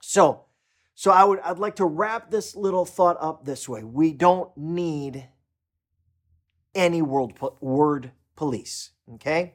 So, 0.00 0.44
so 0.94 1.10
I 1.10 1.24
would 1.24 1.40
I'd 1.40 1.58
like 1.58 1.74
to 1.76 1.84
wrap 1.84 2.30
this 2.30 2.54
little 2.54 2.84
thought 2.84 3.16
up 3.18 3.44
this 3.44 3.68
way. 3.68 3.82
We 3.82 4.12
don't 4.12 4.56
need 4.56 5.28
any 6.76 7.02
world 7.02 7.32
word 7.60 8.12
police, 8.36 8.90
okay? 9.14 9.54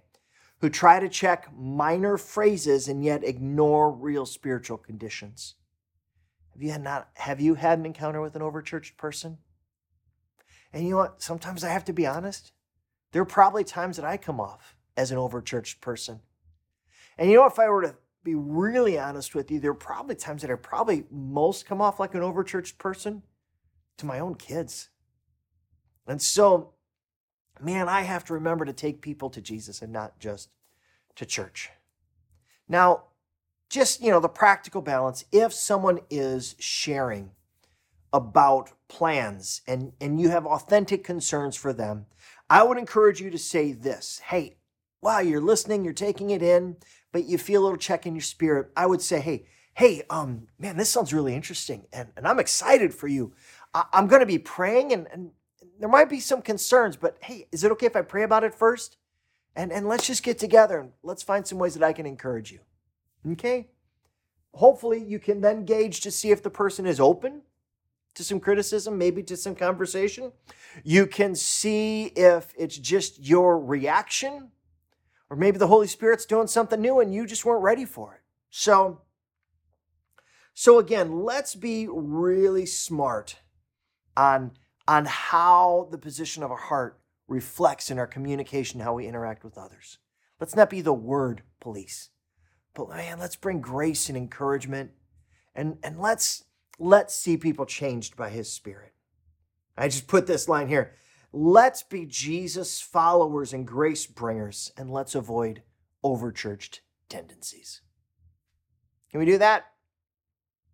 Who 0.60 0.69
try 0.69 1.00
to 1.00 1.07
check 1.07 1.48
minor 1.57 2.17
phrases 2.17 2.89
and 2.89 3.05
yet 3.05 3.24
ignore 3.24 3.89
real 3.89 4.25
spiritual 4.25 4.79
conditions. 4.79 5.55
Have 6.58 6.64
you 6.64 6.72
had 6.72 6.84
not 6.84 7.10
have 7.14 7.40
you 7.40 7.54
had 7.54 7.78
an 7.78 7.86
encounter 7.86 8.20
with 8.20 8.36
an 8.36 8.42
overchurched 8.42 8.98
person? 8.98 9.38
And 10.74 10.84
you 10.84 10.92
know 10.92 10.98
what? 10.98 11.22
Sometimes 11.22 11.64
I 11.64 11.70
have 11.70 11.86
to 11.86 11.94
be 11.94 12.08
honest. 12.08 12.52
There 13.12 13.22
are 13.22 13.26
probably 13.26 13.64
times 13.64 13.98
that 13.98 14.06
I 14.06 14.18
come 14.18 14.40
off 14.40 14.76
as 14.98 15.12
an 15.12 15.18
overchurched 15.18 15.82
person. 15.82 16.22
And 17.18 17.30
you 17.30 17.38
know, 17.38 17.46
if 17.46 17.60
I 17.60 17.70
were 17.70 17.84
to 17.84 17.96
be 18.24 18.34
really 18.34 18.98
honest 18.98 19.36
with 19.36 19.52
you, 19.52 19.60
there 19.60 19.70
are 19.70 19.76
probably 19.76 20.16
times 20.16 20.42
that 20.42 20.50
I 20.50 20.56
probably 20.56 21.06
most 21.12 21.68
come 21.68 21.80
off 21.80 22.00
like 22.00 22.16
an 22.16 22.22
overchurched 22.22 22.80
person 22.80 23.22
to 23.98 24.08
my 24.08 24.20
own 24.20 24.34
kids. 24.34 24.90
And 26.08 26.20
so 26.20 26.74
man, 27.62 27.88
I 27.88 28.02
have 28.02 28.24
to 28.26 28.34
remember 28.34 28.66
to 28.66 28.74
take 28.74 29.02
people 29.02 29.30
to 29.30 29.42
Jesus 29.42 29.82
and 29.84 29.94
not 29.94 30.20
just 30.20 30.50
to 31.16 31.26
church. 31.26 31.70
Now, 32.68 33.04
just, 33.70 34.02
you 34.02 34.12
know, 34.12 34.20
the 34.20 34.30
practical 34.30 34.82
balance, 34.82 35.26
if 35.32 35.54
someone 35.54 36.00
is 36.10 36.56
sharing 36.60 37.32
about 38.14 38.72
plans 38.88 39.62
and, 39.68 39.92
and 40.00 40.20
you 40.20 40.30
have 40.30 40.46
authentic 40.46 41.04
concerns 41.04 41.56
for 41.56 41.74
them, 41.74 42.06
I 42.50 42.64
would 42.64 42.78
encourage 42.78 43.20
you 43.20 43.30
to 43.30 43.38
say 43.38 43.74
this 43.74 44.22
Hey, 44.26 44.58
wow, 45.02 45.20
you're 45.20 45.42
listening, 45.42 45.84
you're 45.84 45.94
taking 45.94 46.30
it 46.30 46.42
in, 46.42 46.78
but 47.12 47.26
you 47.26 47.38
feel 47.38 47.62
a 47.62 47.64
little 47.64 47.78
check 47.78 48.06
in 48.06 48.16
your 48.16 48.22
spirit. 48.22 48.72
I 48.76 48.86
would 48.86 49.02
say, 49.02 49.20
Hey, 49.20 49.46
hey, 49.74 50.04
um, 50.10 50.48
man, 50.58 50.78
this 50.78 50.90
sounds 50.90 51.14
really 51.14 51.36
interesting 51.36 51.86
and, 51.92 52.10
and 52.16 52.28
I'm 52.28 52.40
excited 52.40 52.94
for 52.94 53.08
you. 53.08 53.34
I, 53.74 53.86
am 53.94 54.08
going 54.08 54.22
to 54.22 54.26
be 54.26 54.40
praying 54.40 54.94
and, 54.94 55.08
and 55.12 55.32
there 55.80 55.90
might 55.90 56.10
be 56.10 56.20
some 56.20 56.42
concerns, 56.42 56.96
but 56.96 57.18
hey, 57.22 57.48
is 57.52 57.64
it 57.64 57.72
okay 57.74 57.86
if 57.86 57.96
I 57.96 58.02
pray 58.02 58.24
about 58.24 58.44
it 58.44 58.56
first? 58.56 58.98
And, 59.56 59.72
and 59.72 59.88
let's 59.88 60.08
just 60.08 60.24
get 60.24 60.40
together 60.40 60.80
and 60.80 60.92
let's 61.04 61.24
find 61.24 61.46
some 61.46 61.58
ways 61.58 61.74
that 61.74 61.84
I 61.84 61.94
can 61.94 62.06
encourage 62.06 62.52
you. 62.52 62.60
Okay? 63.26 63.68
Hopefully, 64.54 65.04
you 65.04 65.20
can 65.20 65.42
then 65.42 65.66
gauge 65.66 66.02
to 66.02 66.12
see 66.12 66.32
if 66.32 66.42
the 66.42 66.50
person 66.50 66.86
is 66.86 67.00
open 67.00 67.42
to 68.16 68.24
some 68.24 68.40
criticism, 68.40 68.98
maybe 68.98 69.22
to 69.24 69.38
some 69.38 69.56
conversation. 69.56 70.32
You 70.84 71.06
can 71.06 71.36
see 71.36 72.06
if 72.16 72.54
it's 72.58 72.78
just 72.78 73.24
your 73.24 73.60
reaction, 73.60 74.52
or 75.30 75.38
maybe 75.38 75.60
the 75.60 75.68
Holy 75.68 75.88
Spirit's 75.88 76.26
doing 76.26 76.48
something 76.48 76.82
new 76.82 77.00
and 77.00 77.14
you 77.14 77.28
just 77.28 77.46
weren't 77.46 77.62
ready 77.62 77.86
for 77.86 78.16
it. 78.16 78.22
So, 78.50 79.02
so 80.54 80.80
again, 80.80 81.24
let's 81.24 81.54
be 81.54 81.88
really 81.88 82.66
smart 82.66 83.38
on 84.16 84.52
on 84.88 85.06
how 85.06 85.90
the 85.92 85.98
position 85.98 86.44
of 86.44 86.52
our 86.52 86.58
heart 86.58 87.00
reflects 87.28 87.92
in 87.92 88.00
our 88.00 88.08
communication, 88.08 88.80
how 88.80 88.94
we 88.94 89.06
interact 89.06 89.44
with 89.44 89.58
others. 89.58 89.98
Let's 90.40 90.56
not 90.56 90.70
be 90.70 90.82
the 90.82 90.94
word 90.94 91.44
police, 91.60 92.10
but 92.86 92.96
man, 92.96 93.19
let's 93.19 93.36
bring 93.36 93.60
grace 93.60 94.07
and 94.07 94.17
encouragement 94.17 94.91
and, 95.55 95.77
and 95.84 96.00
let's 96.00 96.43
let's 96.79 97.13
see 97.15 97.36
people 97.36 97.65
changed 97.65 98.15
by 98.15 98.29
his 98.29 98.51
spirit. 98.51 98.93
I 99.77 99.88
just 99.88 100.07
put 100.07 100.27
this 100.27 100.48
line 100.48 100.67
here. 100.67 100.93
Let's 101.34 101.84
be 101.84 102.05
Jesus 102.05 102.79
followers 102.79 103.51
and 103.51 103.67
grace 103.67 104.05
bringers, 104.05 104.72
and 104.77 104.91
let's 104.91 105.13
avoid 105.13 105.63
overchurched 106.03 106.79
tendencies. 107.10 107.81
Can 109.12 109.19
we 109.19 109.25
do 109.25 109.38
that? 109.38 109.65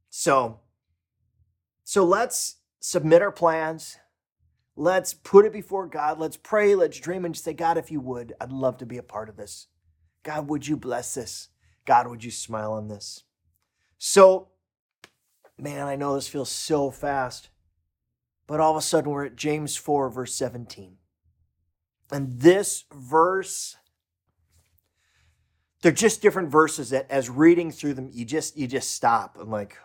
So, 0.10 0.60
so 1.84 2.06
let's 2.06 2.58
submit 2.80 3.22
our 3.22 3.32
plans 3.32 3.98
Let's 4.76 5.14
put 5.14 5.46
it 5.46 5.54
before 5.54 5.86
God. 5.86 6.20
Let's 6.20 6.38
pray. 6.38 6.74
Let's 6.74 7.00
dream 7.00 7.26
and 7.26 7.38
say, 7.38 7.54
God, 7.54 7.78
if 7.78 7.92
you 7.92 8.00
would, 8.00 8.34
I'd 8.42 8.52
love 8.52 8.78
to 8.78 8.86
be 8.86 8.98
a 8.98 9.04
part 9.04 9.30
of 9.30 9.38
this. 9.38 9.68
God, 10.24 10.48
would 10.50 10.68
you 10.68 10.78
bless 10.78 11.14
this? 11.14 11.50
God, 11.86 12.08
would 12.08 12.24
you 12.24 12.32
smile 12.32 12.74
on 12.74 12.88
this? 12.88 13.24
So, 13.98 14.50
man, 15.58 15.88
I 15.88 15.96
know 15.96 16.16
this 16.16 16.28
feels 16.28 16.50
so 16.50 16.92
fast, 16.92 17.50
but 18.48 18.60
all 18.60 18.72
of 18.72 18.78
a 18.78 18.82
sudden 18.82 19.12
we're 19.12 19.26
at 19.26 19.36
James 19.36 19.76
4, 19.78 20.10
verse 20.10 20.36
17. 20.36 20.98
And 22.12 22.40
this 22.40 22.86
verse, 22.94 23.78
they're 25.82 25.92
just 25.92 26.22
different 26.22 26.50
verses 26.50 26.92
that 26.92 27.10
as 27.10 27.30
reading 27.30 27.72
through 27.72 27.96
them, 27.96 28.10
you 28.12 28.26
just 28.26 28.58
you 28.58 28.68
just 28.68 28.92
stop. 28.92 29.38
I'm 29.40 29.50
like, 29.50 29.78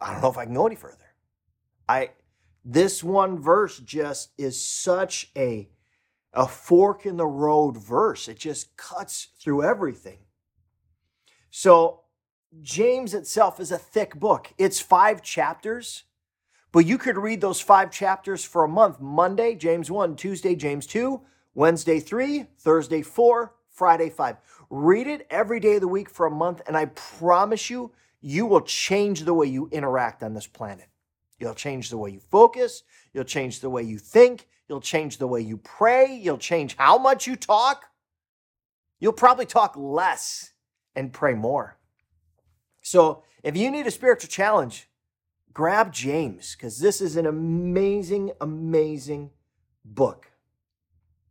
I 0.00 0.12
don't 0.12 0.22
know 0.22 0.30
if 0.30 0.38
I 0.38 0.44
can 0.44 0.54
go 0.54 0.66
any 0.66 0.76
further. 0.76 1.14
I 1.88 2.10
this 2.64 3.02
one 3.02 3.38
verse 3.38 3.78
just 3.78 4.32
is 4.36 4.60
such 4.60 5.30
a 5.36 5.70
a 6.32 6.46
fork 6.46 7.06
in 7.06 7.16
the 7.16 7.26
road 7.26 7.76
verse. 7.78 8.28
It 8.28 8.38
just 8.38 8.76
cuts 8.76 9.28
through 9.40 9.62
everything. 9.62 10.18
So, 11.50 12.02
James 12.62 13.12
itself 13.12 13.60
is 13.60 13.70
a 13.70 13.78
thick 13.78 14.14
book. 14.14 14.52
It's 14.56 14.80
5 14.80 15.22
chapters, 15.22 16.04
but 16.72 16.86
you 16.86 16.96
could 16.96 17.18
read 17.18 17.40
those 17.40 17.60
5 17.60 17.90
chapters 17.90 18.44
for 18.44 18.64
a 18.64 18.68
month. 18.68 19.00
Monday, 19.00 19.54
James 19.54 19.90
1, 19.90 20.16
Tuesday, 20.16 20.54
James 20.54 20.86
2, 20.86 21.20
Wednesday 21.54 22.00
3, 22.00 22.46
Thursday 22.58 23.02
4, 23.02 23.54
Friday 23.70 24.10
5. 24.10 24.36
Read 24.70 25.06
it 25.06 25.26
every 25.30 25.60
day 25.60 25.74
of 25.74 25.80
the 25.80 25.88
week 25.88 26.08
for 26.08 26.26
a 26.26 26.30
month 26.30 26.62
and 26.66 26.76
I 26.76 26.86
promise 26.86 27.70
you 27.70 27.92
you 28.20 28.46
will 28.46 28.62
change 28.62 29.22
the 29.24 29.34
way 29.34 29.46
you 29.46 29.68
interact 29.70 30.22
on 30.22 30.34
this 30.34 30.46
planet. 30.46 30.86
You'll 31.38 31.54
change 31.54 31.90
the 31.90 31.98
way 31.98 32.10
you 32.10 32.20
focus. 32.20 32.82
You'll 33.12 33.24
change 33.24 33.60
the 33.60 33.70
way 33.70 33.82
you 33.82 33.98
think. 33.98 34.48
You'll 34.68 34.80
change 34.80 35.18
the 35.18 35.26
way 35.26 35.42
you 35.42 35.58
pray. 35.58 36.14
You'll 36.14 36.38
change 36.38 36.76
how 36.76 36.98
much 36.98 37.26
you 37.26 37.36
talk. 37.36 37.84
You'll 38.98 39.12
probably 39.12 39.46
talk 39.46 39.76
less 39.76 40.52
and 40.96 41.12
pray 41.12 41.34
more. 41.34 41.76
So, 42.80 43.22
if 43.42 43.56
you 43.56 43.70
need 43.70 43.86
a 43.86 43.90
spiritual 43.90 44.28
challenge, 44.28 44.88
grab 45.52 45.92
James 45.92 46.56
because 46.56 46.80
this 46.80 47.00
is 47.00 47.16
an 47.16 47.26
amazing, 47.26 48.32
amazing 48.40 49.30
book. 49.84 50.32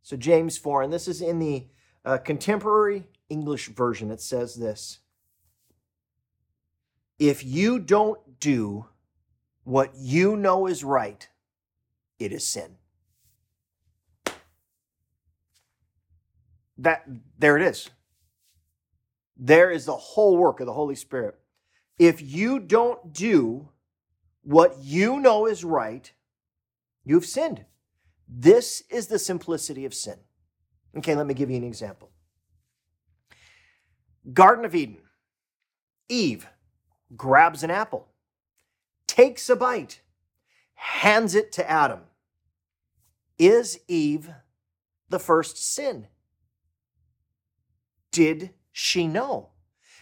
So, 0.04 0.16
James 0.16 0.58
4, 0.58 0.84
and 0.84 0.94
this 0.94 1.08
is 1.08 1.22
in 1.22 1.40
the 1.40 1.68
uh, 2.06 2.20
contemporary 2.20 3.08
English 3.30 3.70
version. 3.70 4.12
It 4.12 4.22
says 4.22 4.56
this 4.56 5.00
If 7.18 7.44
you 7.44 7.80
don't 7.80 8.40
do 8.40 8.86
what 9.64 9.92
you 9.98 10.38
know 10.38 10.68
is 10.68 10.84
right, 10.84 11.28
it 12.20 12.32
is 12.32 12.48
sin. 12.48 12.76
That 16.78 17.08
there 17.40 17.58
it 17.58 17.64
is. 17.64 17.90
There 19.38 19.72
is 19.72 19.86
the 19.86 19.96
whole 19.96 20.38
work 20.38 20.60
of 20.60 20.66
the 20.66 20.74
Holy 20.74 20.96
Spirit. 20.96 21.36
If 22.00 22.22
you 22.22 22.60
don't 22.60 23.14
do 23.14 23.70
what 24.44 24.78
you 24.82 25.20
know 25.20 25.46
is 25.46 25.64
right, 25.64 26.12
you've 27.04 27.26
sinned. 27.26 27.66
This 28.28 28.84
is 28.90 29.08
the 29.08 29.20
simplicity 29.20 29.86
of 29.86 29.94
sin. 29.94 30.18
Okay, 30.98 31.16
let 31.16 31.28
me 31.28 31.34
give 31.34 31.50
you 31.50 31.58
an 31.58 31.64
example. 31.64 32.12
Garden 34.34 34.66
of 34.66 34.74
Eden. 34.74 34.98
Eve 36.08 36.48
grabs 37.16 37.64
an 37.64 37.72
apple, 37.72 38.08
takes 39.08 39.50
a 39.50 39.56
bite, 39.56 40.02
hands 40.76 41.36
it 41.36 41.52
to 41.54 41.70
Adam. 41.70 42.02
Is 43.38 43.80
Eve 43.88 44.30
the 45.10 45.20
first 45.20 45.58
sin? 45.58 46.08
Did 48.12 48.52
she 48.78 49.08
know? 49.08 49.52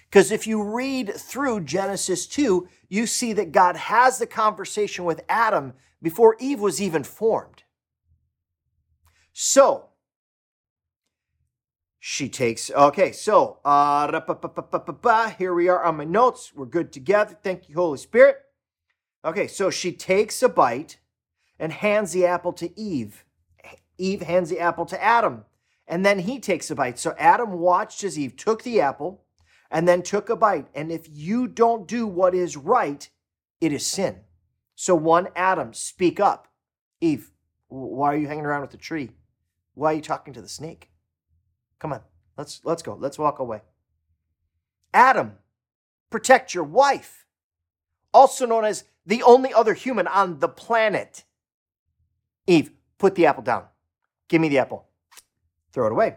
Because 0.10 0.32
if 0.32 0.48
you 0.48 0.64
read 0.64 1.14
through 1.14 1.62
Genesis 1.62 2.26
2, 2.26 2.68
you 2.90 3.06
see 3.06 3.32
that 3.34 3.52
God 3.52 3.76
has 3.76 4.18
the 4.18 4.26
conversation 4.26 5.06
with 5.06 5.22
Adam 5.30 5.74
before 6.02 6.36
Eve 6.40 6.60
was 6.60 6.82
even 6.82 7.04
formed. 7.04 7.62
So, 9.32 9.90
she 12.00 12.28
takes, 12.30 12.72
okay, 12.72 13.12
so 13.12 13.60
uh, 13.64 14.22
here 15.38 15.54
we 15.54 15.70
are 15.70 15.84
on 15.84 15.98
my 15.98 16.04
notes. 16.04 16.52
We're 16.56 16.66
good 16.66 16.92
together. 16.92 17.38
Thank 17.44 17.70
you, 17.70 17.76
Holy 17.76 18.00
Spirit. 18.00 18.38
Okay, 19.24 19.46
so 19.46 19.70
she 19.70 19.92
takes 19.92 20.42
a 20.42 20.50
bite 20.50 20.98
and 21.60 21.72
hands 21.72 22.12
the 22.12 22.26
apple 22.26 22.54
to 22.54 22.80
Eve. 22.80 23.24
Eve 24.00 24.24
hands 24.24 24.50
the 24.50 24.60
apple 24.60 24.88
to 24.88 25.02
Adam, 25.02 25.46
and 25.88 26.06
then 26.06 26.20
he 26.20 26.40
takes 26.40 26.72
a 26.72 26.76
bite. 26.76 27.00
So 27.00 27.16
Adam 27.18 27.54
watched 27.54 28.04
as 28.04 28.18
Eve 28.18 28.36
took 28.36 28.64
the 28.64 28.82
apple 28.82 29.24
and 29.70 29.88
then 29.88 30.02
took 30.02 30.30
a 30.30 30.36
bite. 30.36 30.68
And 30.74 30.92
if 30.92 31.08
you 31.10 31.48
don't 31.48 31.88
do 31.88 32.08
what 32.08 32.34
is 32.36 32.56
right, 32.56 33.10
it 33.60 33.74
is 33.74 33.86
sin. 33.86 34.22
So 34.76 34.96
one 34.96 35.28
Adam, 35.36 35.74
speak 35.74 36.20
up. 36.20 36.48
Eve, 37.02 37.32
why 37.68 38.14
are 38.14 38.18
you 38.18 38.28
hanging 38.28 38.46
around 38.46 38.62
with 38.62 38.72
the 38.72 38.78
tree? 38.78 39.12
Why 39.74 39.92
are 39.92 39.96
you 39.96 40.02
talking 40.02 40.34
to 40.34 40.42
the 40.42 40.50
snake? 40.50 40.90
Come 41.80 41.94
on, 41.94 42.02
let's 42.38 42.62
let's 42.64 42.84
go. 42.84 42.96
Let's 43.00 43.20
walk 43.20 43.40
away. 43.40 43.62
Adam, 44.94 45.34
protect 46.10 46.54
your 46.54 46.64
wife, 46.64 47.26
also 48.14 48.46
known 48.46 48.64
as 48.64 48.86
the 49.06 49.24
only 49.24 49.54
other 49.54 49.74
human 49.74 50.08
on 50.08 50.40
the 50.40 50.48
planet. 50.48 51.24
Eve, 52.48 52.72
put 52.98 53.16
the 53.16 53.26
apple 53.26 53.44
down. 53.44 53.66
Give 54.30 54.40
me 54.40 54.50
the 54.50 54.60
apple. 54.60 54.88
Throw 55.74 55.88
it 55.88 55.92
away. 55.92 56.16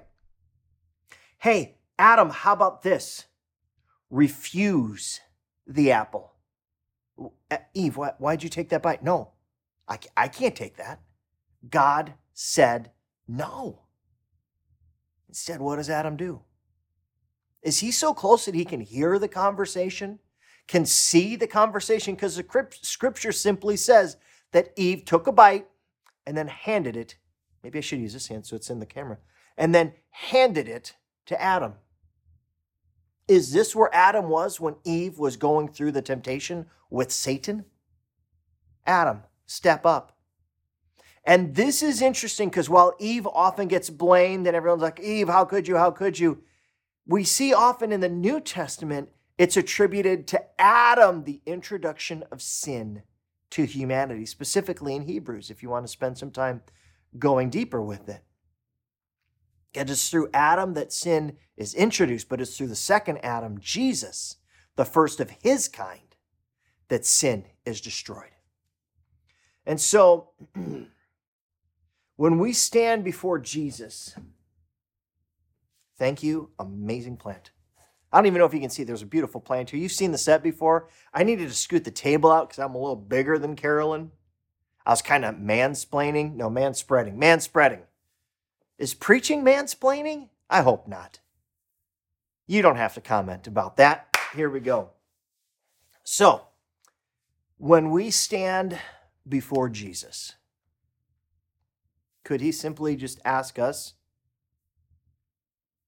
Hey, 1.39 1.79
Adam, 1.99 2.31
how 2.31 2.53
about 2.53 2.83
this? 2.83 3.25
Refuse 4.11 5.21
the 5.67 5.91
apple. 5.91 6.33
Eh, 7.51 7.59
Eve, 7.75 7.97
why, 7.97 8.13
why'd 8.19 8.43
you 8.43 8.49
take 8.49 8.69
that 8.69 8.83
bite? 8.83 9.03
No, 9.03 9.33
I, 9.89 9.99
I 10.17 10.29
can't 10.29 10.55
take 10.55 10.77
that. 10.77 11.01
God 11.69 12.15
said 12.35 12.91
no. 13.27 13.81
Instead, 15.29 15.61
what 15.61 15.77
does 15.77 15.91
Adam 15.91 16.17
do? 16.17 16.43
Is 17.63 17.81
he 17.81 17.91
so 17.91 18.15
close 18.15 18.45
that 18.45 18.55
he 18.55 18.65
can 18.65 18.81
hear 18.81 19.19
the 19.19 19.29
conversation, 19.29 20.21
can 20.69 20.85
see 20.87 21.35
the 21.35 21.47
conversation? 21.47 22.15
Because 22.15 22.37
the 22.37 22.69
scripture 22.83 23.33
simply 23.33 23.77
says 23.77 24.19
that 24.53 24.73
Eve 24.77 25.05
took 25.05 25.27
a 25.27 25.33
bite 25.33 25.67
and 26.27 26.37
then 26.37 26.49
handed 26.49 26.97
it. 26.97 27.17
Maybe 27.63 27.79
I 27.79 27.83
should 27.83 28.01
use 28.01 28.13
this 28.13 28.29
hand 28.29 28.47
so 28.47 28.55
it's 28.55 28.71
in 28.71 28.79
the 28.79 28.87
camera. 28.87 29.19
And 29.57 29.75
then 29.75 29.93
handed 30.11 30.69
it 30.69 30.95
to 31.27 31.41
Adam. 31.41 31.75
Is 33.29 33.53
this 33.53 33.75
where 33.75 33.95
Adam 33.95 34.29
was 34.29 34.61
when 34.61 34.77
Eve 34.85 35.19
was 35.19 35.37
going 35.37 35.69
through 35.69 35.93
the 35.93 36.03
temptation 36.03 36.67
with 36.91 37.11
Satan? 37.11 37.65
Adam, 38.87 39.23
step 39.47 39.85
up. 39.85 40.17
And 41.25 41.57
this 41.57 41.83
is 41.83 42.01
interesting 42.01 42.49
because 42.49 42.71
while 42.71 42.95
Eve 43.01 43.27
often 43.27 43.67
gets 43.67 43.91
blamed 43.91 44.47
and 44.47 44.55
everyone's 44.55 44.83
like, 44.83 45.01
Eve, 45.01 45.29
how 45.29 45.45
could 45.45 45.67
you? 45.67 45.77
How 45.77 45.91
could 45.91 46.19
you? 46.21 46.45
We 47.05 47.25
see 47.25 47.53
often 47.53 47.91
in 47.91 48.01
the 48.01 48.09
New 48.09 48.41
Testament, 48.41 49.09
it's 49.37 49.57
attributed 49.57 50.29
to 50.29 50.43
Adam, 50.61 51.25
the 51.25 51.41
introduction 51.45 52.23
of 52.31 52.41
sin 52.41 53.03
to 53.51 53.65
humanity, 53.65 54.25
specifically 54.25 54.95
in 54.95 55.03
Hebrews, 55.03 55.51
if 55.51 55.63
you 55.63 55.69
want 55.69 55.85
to 55.85 55.93
spend 55.93 56.17
some 56.17 56.31
time 56.31 56.63
going 57.19 57.51
deeper 57.51 57.83
with 57.83 58.09
it. 58.09 58.23
It 59.77 59.91
is 59.91 60.09
through 60.09 60.31
Adam 60.33 60.75
that 60.75 60.93
sin 60.93 61.37
is 61.57 61.75
introduced, 61.75 62.29
but 62.29 62.41
it's 62.41 62.57
through 62.57 62.69
the 62.69 62.77
second 62.77 63.19
Adam, 63.19 63.59
Jesus, 63.61 64.37
the 64.77 64.85
first 64.85 65.21
of 65.21 65.31
his 65.43 65.69
kind, 65.69 66.17
that 66.89 67.05
sin 67.05 67.45
is 67.65 67.81
destroyed. 67.81 68.31
And 69.65 69.81
so, 69.81 70.31
When 72.17 72.39
we 72.39 72.55
stand 72.55 73.05
before 73.05 73.39
Jesus, 73.39 74.17
thank 75.99 76.23
you, 76.23 76.51
amazing 76.59 77.19
plant. 77.19 77.51
I 78.11 78.17
don't 78.17 78.27
even 78.27 78.39
know 78.39 78.47
if 78.47 78.55
you 78.55 78.61
can 78.61 78.71
see 78.71 78.85
there's 78.85 79.03
a 79.03 79.07
beautiful 79.07 79.41
plant 79.41 79.69
here. 79.69 79.79
You've 79.79 79.93
seen 79.93 80.13
the 80.13 80.19
set 80.19 80.43
before. 80.43 80.89
I 81.13 81.25
needed 81.25 81.49
to 81.49 81.55
scoot 81.55 81.85
the 81.85 81.91
table 81.91 82.33
out 82.33 82.49
because 82.49 82.65
I'm 82.65 82.75
a 82.75 82.79
little 82.79 82.97
bigger 82.97 83.39
than 83.39 83.55
Carolyn. 83.55 84.13
I 84.87 84.91
was 84.91 85.03
kind 85.03 85.27
of 85.27 85.35
mansplaining. 85.35 86.37
No, 86.37 86.49
man 86.49 86.73
spreading. 86.73 87.19
Is 88.79 88.95
preaching 88.95 89.43
mansplaining? 89.43 90.29
I 90.51 90.63
hope 90.63 90.87
not. 90.87 91.21
You 92.47 92.63
don't 92.63 92.77
have 92.77 92.95
to 92.95 93.01
comment 93.01 93.47
about 93.47 93.77
that. 93.77 94.17
Here 94.35 94.51
we 94.51 94.61
go. 94.61 94.91
So, 96.05 96.49
when 97.57 97.91
we 97.91 98.11
stand 98.11 98.79
before 99.27 99.69
Jesus, 99.69 100.35
could 102.23 102.41
he 102.41 102.53
simply 102.53 102.97
just 102.97 103.19
ask 103.25 103.59
us, 103.59 103.95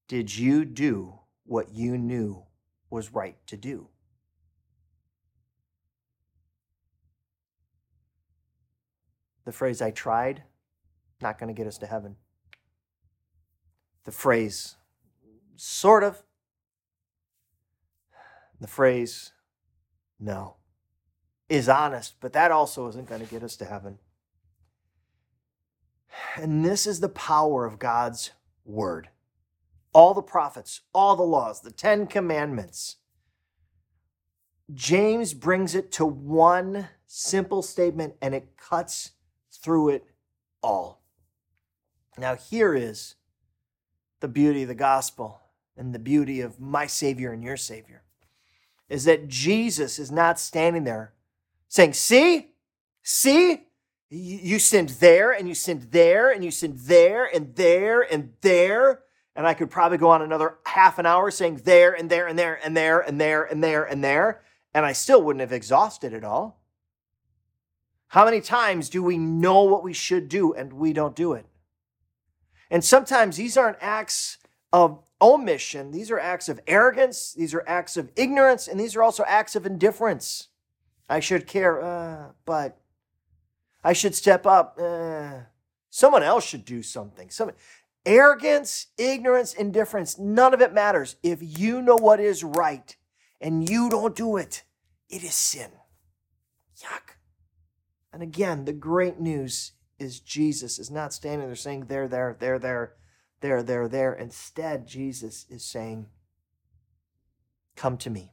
Did 0.08 0.36
you 0.36 0.64
do 0.64 1.20
what 1.44 1.74
you 1.74 1.98
knew 1.98 2.44
was 2.90 3.12
right 3.12 3.36
to 3.46 3.56
do? 3.56 3.88
The 9.44 9.52
phrase, 9.52 9.80
I 9.80 9.90
tried, 9.90 10.42
not 11.20 11.38
going 11.38 11.48
to 11.48 11.56
get 11.56 11.66
us 11.66 11.78
to 11.78 11.86
heaven. 11.86 12.16
The 14.08 14.12
phrase, 14.12 14.76
sort 15.56 16.02
of. 16.02 16.22
The 18.58 18.66
phrase, 18.66 19.32
no, 20.18 20.56
is 21.50 21.68
honest, 21.68 22.14
but 22.18 22.32
that 22.32 22.50
also 22.50 22.88
isn't 22.88 23.06
going 23.06 23.20
to 23.20 23.26
get 23.26 23.42
us 23.42 23.54
to 23.56 23.66
heaven. 23.66 23.98
And 26.36 26.64
this 26.64 26.86
is 26.86 27.00
the 27.00 27.10
power 27.10 27.66
of 27.66 27.78
God's 27.78 28.30
word. 28.64 29.10
All 29.92 30.14
the 30.14 30.22
prophets, 30.22 30.80
all 30.94 31.14
the 31.14 31.22
laws, 31.22 31.60
the 31.60 31.70
Ten 31.70 32.06
Commandments. 32.06 32.96
James 34.72 35.34
brings 35.34 35.74
it 35.74 35.92
to 35.92 36.06
one 36.06 36.88
simple 37.06 37.60
statement 37.60 38.14
and 38.22 38.34
it 38.34 38.56
cuts 38.56 39.10
through 39.52 39.90
it 39.90 40.06
all. 40.62 41.02
Now, 42.16 42.36
here 42.36 42.74
is 42.74 43.16
the 44.20 44.28
beauty 44.28 44.62
of 44.62 44.68
the 44.68 44.74
gospel 44.74 45.40
and 45.76 45.94
the 45.94 45.98
beauty 45.98 46.40
of 46.40 46.60
my 46.60 46.86
Savior 46.86 47.32
and 47.32 47.42
your 47.42 47.56
Savior 47.56 48.02
is 48.88 49.04
that 49.04 49.28
Jesus 49.28 49.98
is 49.98 50.10
not 50.10 50.40
standing 50.40 50.84
there 50.84 51.12
saying, 51.68 51.92
See, 51.92 52.48
see, 53.02 53.66
you 54.10 54.58
sinned 54.58 54.90
there 54.90 55.32
and 55.32 55.46
you 55.46 55.54
sinned 55.54 55.82
there 55.90 56.30
and 56.30 56.44
you 56.44 56.50
sinned 56.50 56.78
there 56.80 57.26
and 57.26 57.54
there 57.54 58.00
and 58.00 58.32
there. 58.40 59.02
And 59.36 59.46
I 59.46 59.54
could 59.54 59.70
probably 59.70 59.98
go 59.98 60.10
on 60.10 60.22
another 60.22 60.58
half 60.64 60.98
an 60.98 61.06
hour 61.06 61.30
saying 61.30 61.60
there 61.64 61.92
and 61.92 62.10
there 62.10 62.26
and 62.26 62.38
there 62.38 62.58
and 62.64 62.76
there 62.76 63.00
and 63.00 63.20
there 63.20 63.44
and 63.44 63.62
there 63.62 63.84
and 63.84 64.02
there. 64.02 64.42
And 64.74 64.84
I 64.84 64.92
still 64.92 65.22
wouldn't 65.22 65.40
have 65.42 65.52
exhausted 65.52 66.12
it 66.12 66.24
all. 66.24 66.60
How 68.08 68.24
many 68.24 68.40
times 68.40 68.88
do 68.88 69.02
we 69.02 69.18
know 69.18 69.64
what 69.64 69.84
we 69.84 69.92
should 69.92 70.28
do 70.28 70.54
and 70.54 70.72
we 70.72 70.94
don't 70.94 71.14
do 71.14 71.34
it? 71.34 71.44
And 72.70 72.84
sometimes 72.84 73.36
these 73.36 73.56
aren't 73.56 73.78
acts 73.80 74.38
of 74.72 75.02
omission, 75.20 75.90
these 75.90 76.10
are 76.10 76.18
acts 76.18 76.48
of 76.48 76.60
arrogance, 76.66 77.32
these 77.32 77.54
are 77.54 77.64
acts 77.66 77.96
of 77.96 78.10
ignorance, 78.14 78.68
and 78.68 78.78
these 78.78 78.94
are 78.94 79.02
also 79.02 79.24
acts 79.26 79.56
of 79.56 79.66
indifference. 79.66 80.48
I 81.08 81.20
should 81.20 81.46
care, 81.46 81.82
uh, 81.82 82.32
but 82.44 82.78
I 83.82 83.94
should 83.94 84.14
step 84.14 84.46
up. 84.46 84.78
Uh, 84.80 85.40
someone 85.90 86.22
else 86.22 86.44
should 86.44 86.64
do 86.64 86.82
something. 86.82 87.30
Some 87.30 87.52
arrogance, 88.04 88.88
ignorance, 88.98 89.54
indifference, 89.54 90.18
none 90.18 90.52
of 90.52 90.60
it 90.60 90.72
matters. 90.72 91.16
If 91.22 91.38
you 91.40 91.80
know 91.80 91.96
what 91.96 92.20
is 92.20 92.44
right 92.44 92.94
and 93.40 93.68
you 93.68 93.88
don't 93.88 94.14
do 94.14 94.36
it, 94.36 94.64
it 95.08 95.22
is 95.24 95.34
sin. 95.34 95.70
Yuck. 96.78 97.16
And 98.12 98.22
again, 98.22 98.64
the 98.64 98.72
great 98.72 99.18
news 99.18 99.72
is 99.98 100.20
Jesus 100.20 100.78
is 100.78 100.90
not 100.90 101.12
standing 101.12 101.46
there 101.46 101.56
saying, 101.56 101.86
there, 101.86 102.08
there, 102.08 102.36
there, 102.38 102.58
there, 102.58 102.94
there, 103.40 103.62
there, 103.62 103.88
there. 103.88 104.12
Instead, 104.12 104.86
Jesus 104.86 105.46
is 105.48 105.64
saying, 105.64 106.06
Come 107.76 107.96
to 107.98 108.10
me. 108.10 108.32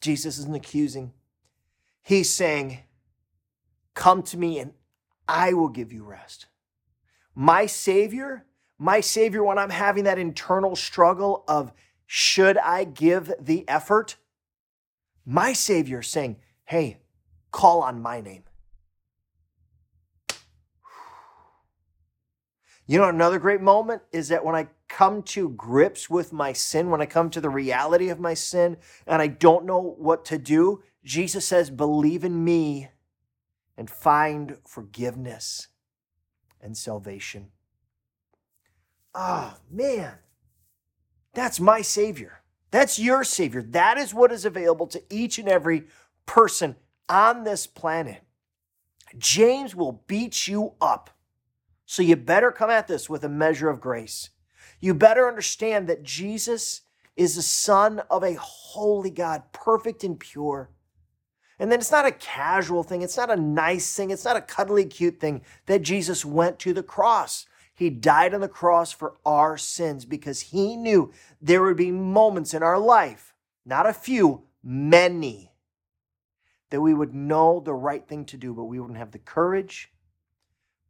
Jesus 0.00 0.38
isn't 0.38 0.54
accusing. 0.54 1.12
He's 2.02 2.30
saying, 2.30 2.80
Come 3.94 4.22
to 4.24 4.36
me 4.36 4.58
and 4.58 4.72
I 5.26 5.52
will 5.52 5.68
give 5.68 5.92
you 5.92 6.04
rest. 6.04 6.46
My 7.34 7.66
Savior, 7.66 8.46
my 8.78 9.00
Savior, 9.00 9.42
when 9.42 9.58
I'm 9.58 9.70
having 9.70 10.04
that 10.04 10.18
internal 10.18 10.76
struggle 10.76 11.44
of 11.48 11.72
should 12.06 12.58
I 12.58 12.84
give 12.84 13.32
the 13.40 13.68
effort, 13.68 14.16
my 15.24 15.52
Savior 15.52 16.02
saying, 16.02 16.36
Hey, 16.64 16.98
call 17.50 17.82
on 17.82 18.00
my 18.00 18.20
name. 18.20 18.44
You 22.86 22.98
know, 22.98 23.08
another 23.08 23.38
great 23.38 23.60
moment 23.60 24.02
is 24.10 24.28
that 24.28 24.44
when 24.44 24.54
I 24.54 24.68
come 24.88 25.22
to 25.22 25.50
grips 25.50 26.10
with 26.10 26.32
my 26.32 26.52
sin, 26.52 26.90
when 26.90 27.00
I 27.00 27.06
come 27.06 27.30
to 27.30 27.40
the 27.40 27.48
reality 27.48 28.08
of 28.08 28.20
my 28.20 28.34
sin 28.34 28.76
and 29.06 29.22
I 29.22 29.28
don't 29.28 29.64
know 29.64 29.94
what 29.98 30.24
to 30.26 30.38
do, 30.38 30.82
Jesus 31.04 31.46
says, 31.46 31.70
Believe 31.70 32.24
in 32.24 32.44
me 32.44 32.88
and 33.76 33.88
find 33.88 34.56
forgiveness 34.66 35.68
and 36.60 36.76
salvation. 36.76 37.48
Oh, 39.14 39.56
man, 39.70 40.14
that's 41.34 41.60
my 41.60 41.82
Savior. 41.82 42.42
That's 42.70 42.98
your 42.98 43.24
Savior. 43.24 43.62
That 43.62 43.98
is 43.98 44.14
what 44.14 44.32
is 44.32 44.44
available 44.44 44.86
to 44.88 45.02
each 45.10 45.38
and 45.38 45.48
every 45.48 45.84
person 46.26 46.76
on 47.08 47.44
this 47.44 47.66
planet. 47.66 48.22
James 49.18 49.74
will 49.76 50.02
beat 50.06 50.48
you 50.48 50.72
up. 50.80 51.10
So 51.92 52.02
you 52.02 52.16
better 52.16 52.50
come 52.50 52.70
at 52.70 52.88
this 52.88 53.10
with 53.10 53.22
a 53.22 53.28
measure 53.28 53.68
of 53.68 53.78
grace. 53.78 54.30
You 54.80 54.94
better 54.94 55.28
understand 55.28 55.88
that 55.88 56.02
Jesus 56.02 56.80
is 57.16 57.36
the 57.36 57.42
Son 57.42 58.00
of 58.10 58.22
a 58.22 58.32
holy 58.32 59.10
God, 59.10 59.42
perfect 59.52 60.02
and 60.02 60.18
pure. 60.18 60.70
And 61.58 61.70
then 61.70 61.80
it's 61.80 61.90
not 61.90 62.06
a 62.06 62.12
casual 62.12 62.82
thing, 62.82 63.02
it's 63.02 63.18
not 63.18 63.30
a 63.30 63.36
nice 63.36 63.94
thing, 63.94 64.10
it's 64.10 64.24
not 64.24 64.38
a 64.38 64.40
cuddly 64.40 64.86
cute 64.86 65.20
thing 65.20 65.42
that 65.66 65.82
Jesus 65.82 66.24
went 66.24 66.58
to 66.60 66.72
the 66.72 66.82
cross. 66.82 67.44
He 67.74 67.90
died 67.90 68.32
on 68.32 68.40
the 68.40 68.48
cross 68.48 68.90
for 68.90 69.18
our 69.26 69.58
sins 69.58 70.06
because 70.06 70.40
he 70.40 70.76
knew 70.76 71.12
there 71.42 71.62
would 71.62 71.76
be 71.76 71.90
moments 71.90 72.54
in 72.54 72.62
our 72.62 72.78
life, 72.78 73.34
not 73.66 73.86
a 73.86 73.92
few, 73.92 74.44
many, 74.64 75.52
that 76.70 76.80
we 76.80 76.94
would 76.94 77.12
know 77.12 77.60
the 77.60 77.74
right 77.74 78.08
thing 78.08 78.24
to 78.24 78.38
do, 78.38 78.54
but 78.54 78.64
we 78.64 78.80
wouldn't 78.80 78.98
have 78.98 79.10
the 79.10 79.18
courage, 79.18 79.92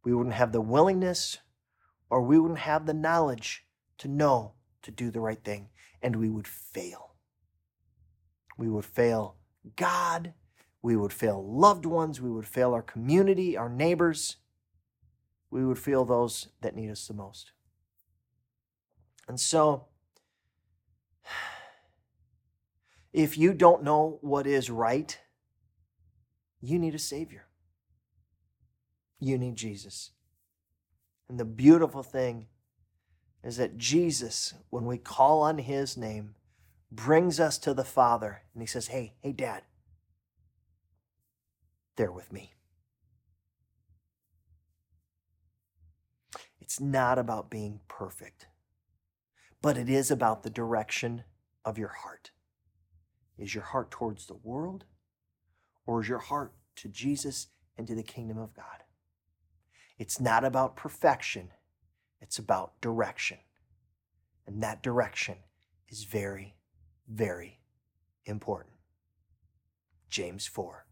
we 0.03 0.13
wouldn't 0.13 0.35
have 0.35 0.51
the 0.51 0.61
willingness, 0.61 1.39
or 2.09 2.21
we 2.21 2.39
wouldn't 2.39 2.59
have 2.59 2.85
the 2.85 2.93
knowledge 2.93 3.65
to 3.99 4.07
know 4.07 4.53
to 4.81 4.91
do 4.91 5.09
the 5.09 5.21
right 5.21 5.43
thing, 5.43 5.69
and 6.01 6.15
we 6.15 6.29
would 6.29 6.47
fail. 6.47 7.15
We 8.57 8.69
would 8.69 8.85
fail 8.85 9.37
God, 9.75 10.33
we 10.81 10.95
would 10.95 11.13
fail 11.13 11.43
loved 11.43 11.85
ones, 11.85 12.21
we 12.21 12.29
would 12.29 12.47
fail 12.47 12.73
our 12.73 12.81
community, 12.81 13.55
our 13.57 13.69
neighbors 13.69 14.37
we 15.53 15.63
would 15.63 15.77
feel 15.77 16.03
those 16.03 16.47
that 16.61 16.75
need 16.75 16.89
us 16.89 17.07
the 17.07 17.13
most. 17.13 17.51
And 19.27 19.39
so, 19.39 19.85
if 23.13 23.37
you 23.37 23.53
don't 23.53 23.83
know 23.83 24.17
what 24.21 24.47
is 24.47 24.71
right, 24.71 25.15
you 26.59 26.79
need 26.79 26.95
a 26.95 26.99
Savior. 26.99 27.45
You 29.23 29.37
need 29.37 29.55
Jesus. 29.55 30.11
And 31.29 31.39
the 31.39 31.45
beautiful 31.45 32.03
thing 32.03 32.47
is 33.41 33.55
that 33.55 33.77
Jesus, 33.77 34.53
when 34.69 34.85
we 34.85 34.97
call 34.97 35.43
on 35.43 35.59
His 35.59 35.95
name, 35.95 36.35
brings 36.91 37.39
us 37.39 37.57
to 37.59 37.73
the 37.73 37.85
Father 37.85 38.41
and 38.53 38.61
He 38.61 38.67
says, 38.67 38.87
Hey, 38.87 39.13
hey, 39.21 39.31
Dad, 39.31 39.63
they're 41.95 42.11
with 42.11 42.33
me. 42.33 42.53
It's 46.59 46.81
not 46.81 47.17
about 47.17 47.49
being 47.49 47.79
perfect, 47.87 48.47
but 49.61 49.77
it 49.77 49.89
is 49.89 50.11
about 50.11 50.43
the 50.43 50.49
direction 50.49 51.23
of 51.63 51.77
your 51.77 51.93
heart. 52.03 52.31
Is 53.37 53.55
your 53.55 53.63
heart 53.63 53.89
towards 53.89 54.25
the 54.25 54.37
world, 54.43 54.83
or 55.85 56.01
is 56.01 56.09
your 56.09 56.19
heart 56.19 56.53
to 56.75 56.89
Jesus 56.89 57.47
and 57.77 57.87
to 57.87 57.95
the 57.95 58.03
kingdom 58.03 58.37
of 58.37 58.53
God? 58.53 58.82
It's 59.97 60.19
not 60.19 60.43
about 60.43 60.75
perfection, 60.75 61.49
it's 62.21 62.39
about 62.39 62.79
direction. 62.81 63.37
And 64.45 64.61
that 64.61 64.83
direction 64.83 65.37
is 65.87 66.03
very, 66.03 66.55
very 67.07 67.59
important. 68.25 68.75
James 70.09 70.45
4. 70.45 70.85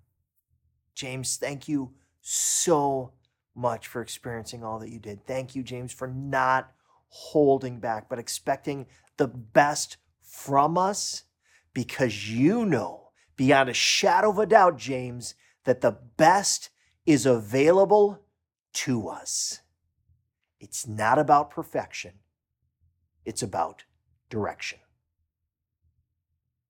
James, 0.95 1.35
thank 1.37 1.67
you 1.67 1.93
so 2.21 3.13
much 3.55 3.87
for 3.87 4.01
experiencing 4.01 4.63
all 4.63 4.79
that 4.79 4.89
you 4.89 4.99
did. 4.99 5.25
Thank 5.25 5.55
you, 5.55 5.63
James, 5.63 5.91
for 5.91 6.07
not 6.07 6.71
holding 7.09 7.79
back, 7.79 8.07
but 8.09 8.19
expecting 8.19 8.87
the 9.17 9.27
best 9.27 9.97
from 10.21 10.77
us 10.77 11.23
because 11.73 12.29
you 12.29 12.65
know 12.65 13.09
beyond 13.35 13.69
a 13.69 13.73
shadow 13.73 14.29
of 14.29 14.39
a 14.39 14.45
doubt, 14.45 14.77
James, 14.77 15.35
that 15.65 15.81
the 15.81 15.97
best 16.17 16.69
is 17.05 17.25
available 17.25 18.23
to 18.73 19.07
us. 19.07 19.61
It's 20.59 20.87
not 20.87 21.17
about 21.17 21.49
perfection, 21.49 22.13
it's 23.25 23.41
about 23.41 23.83
direction. 24.29 24.79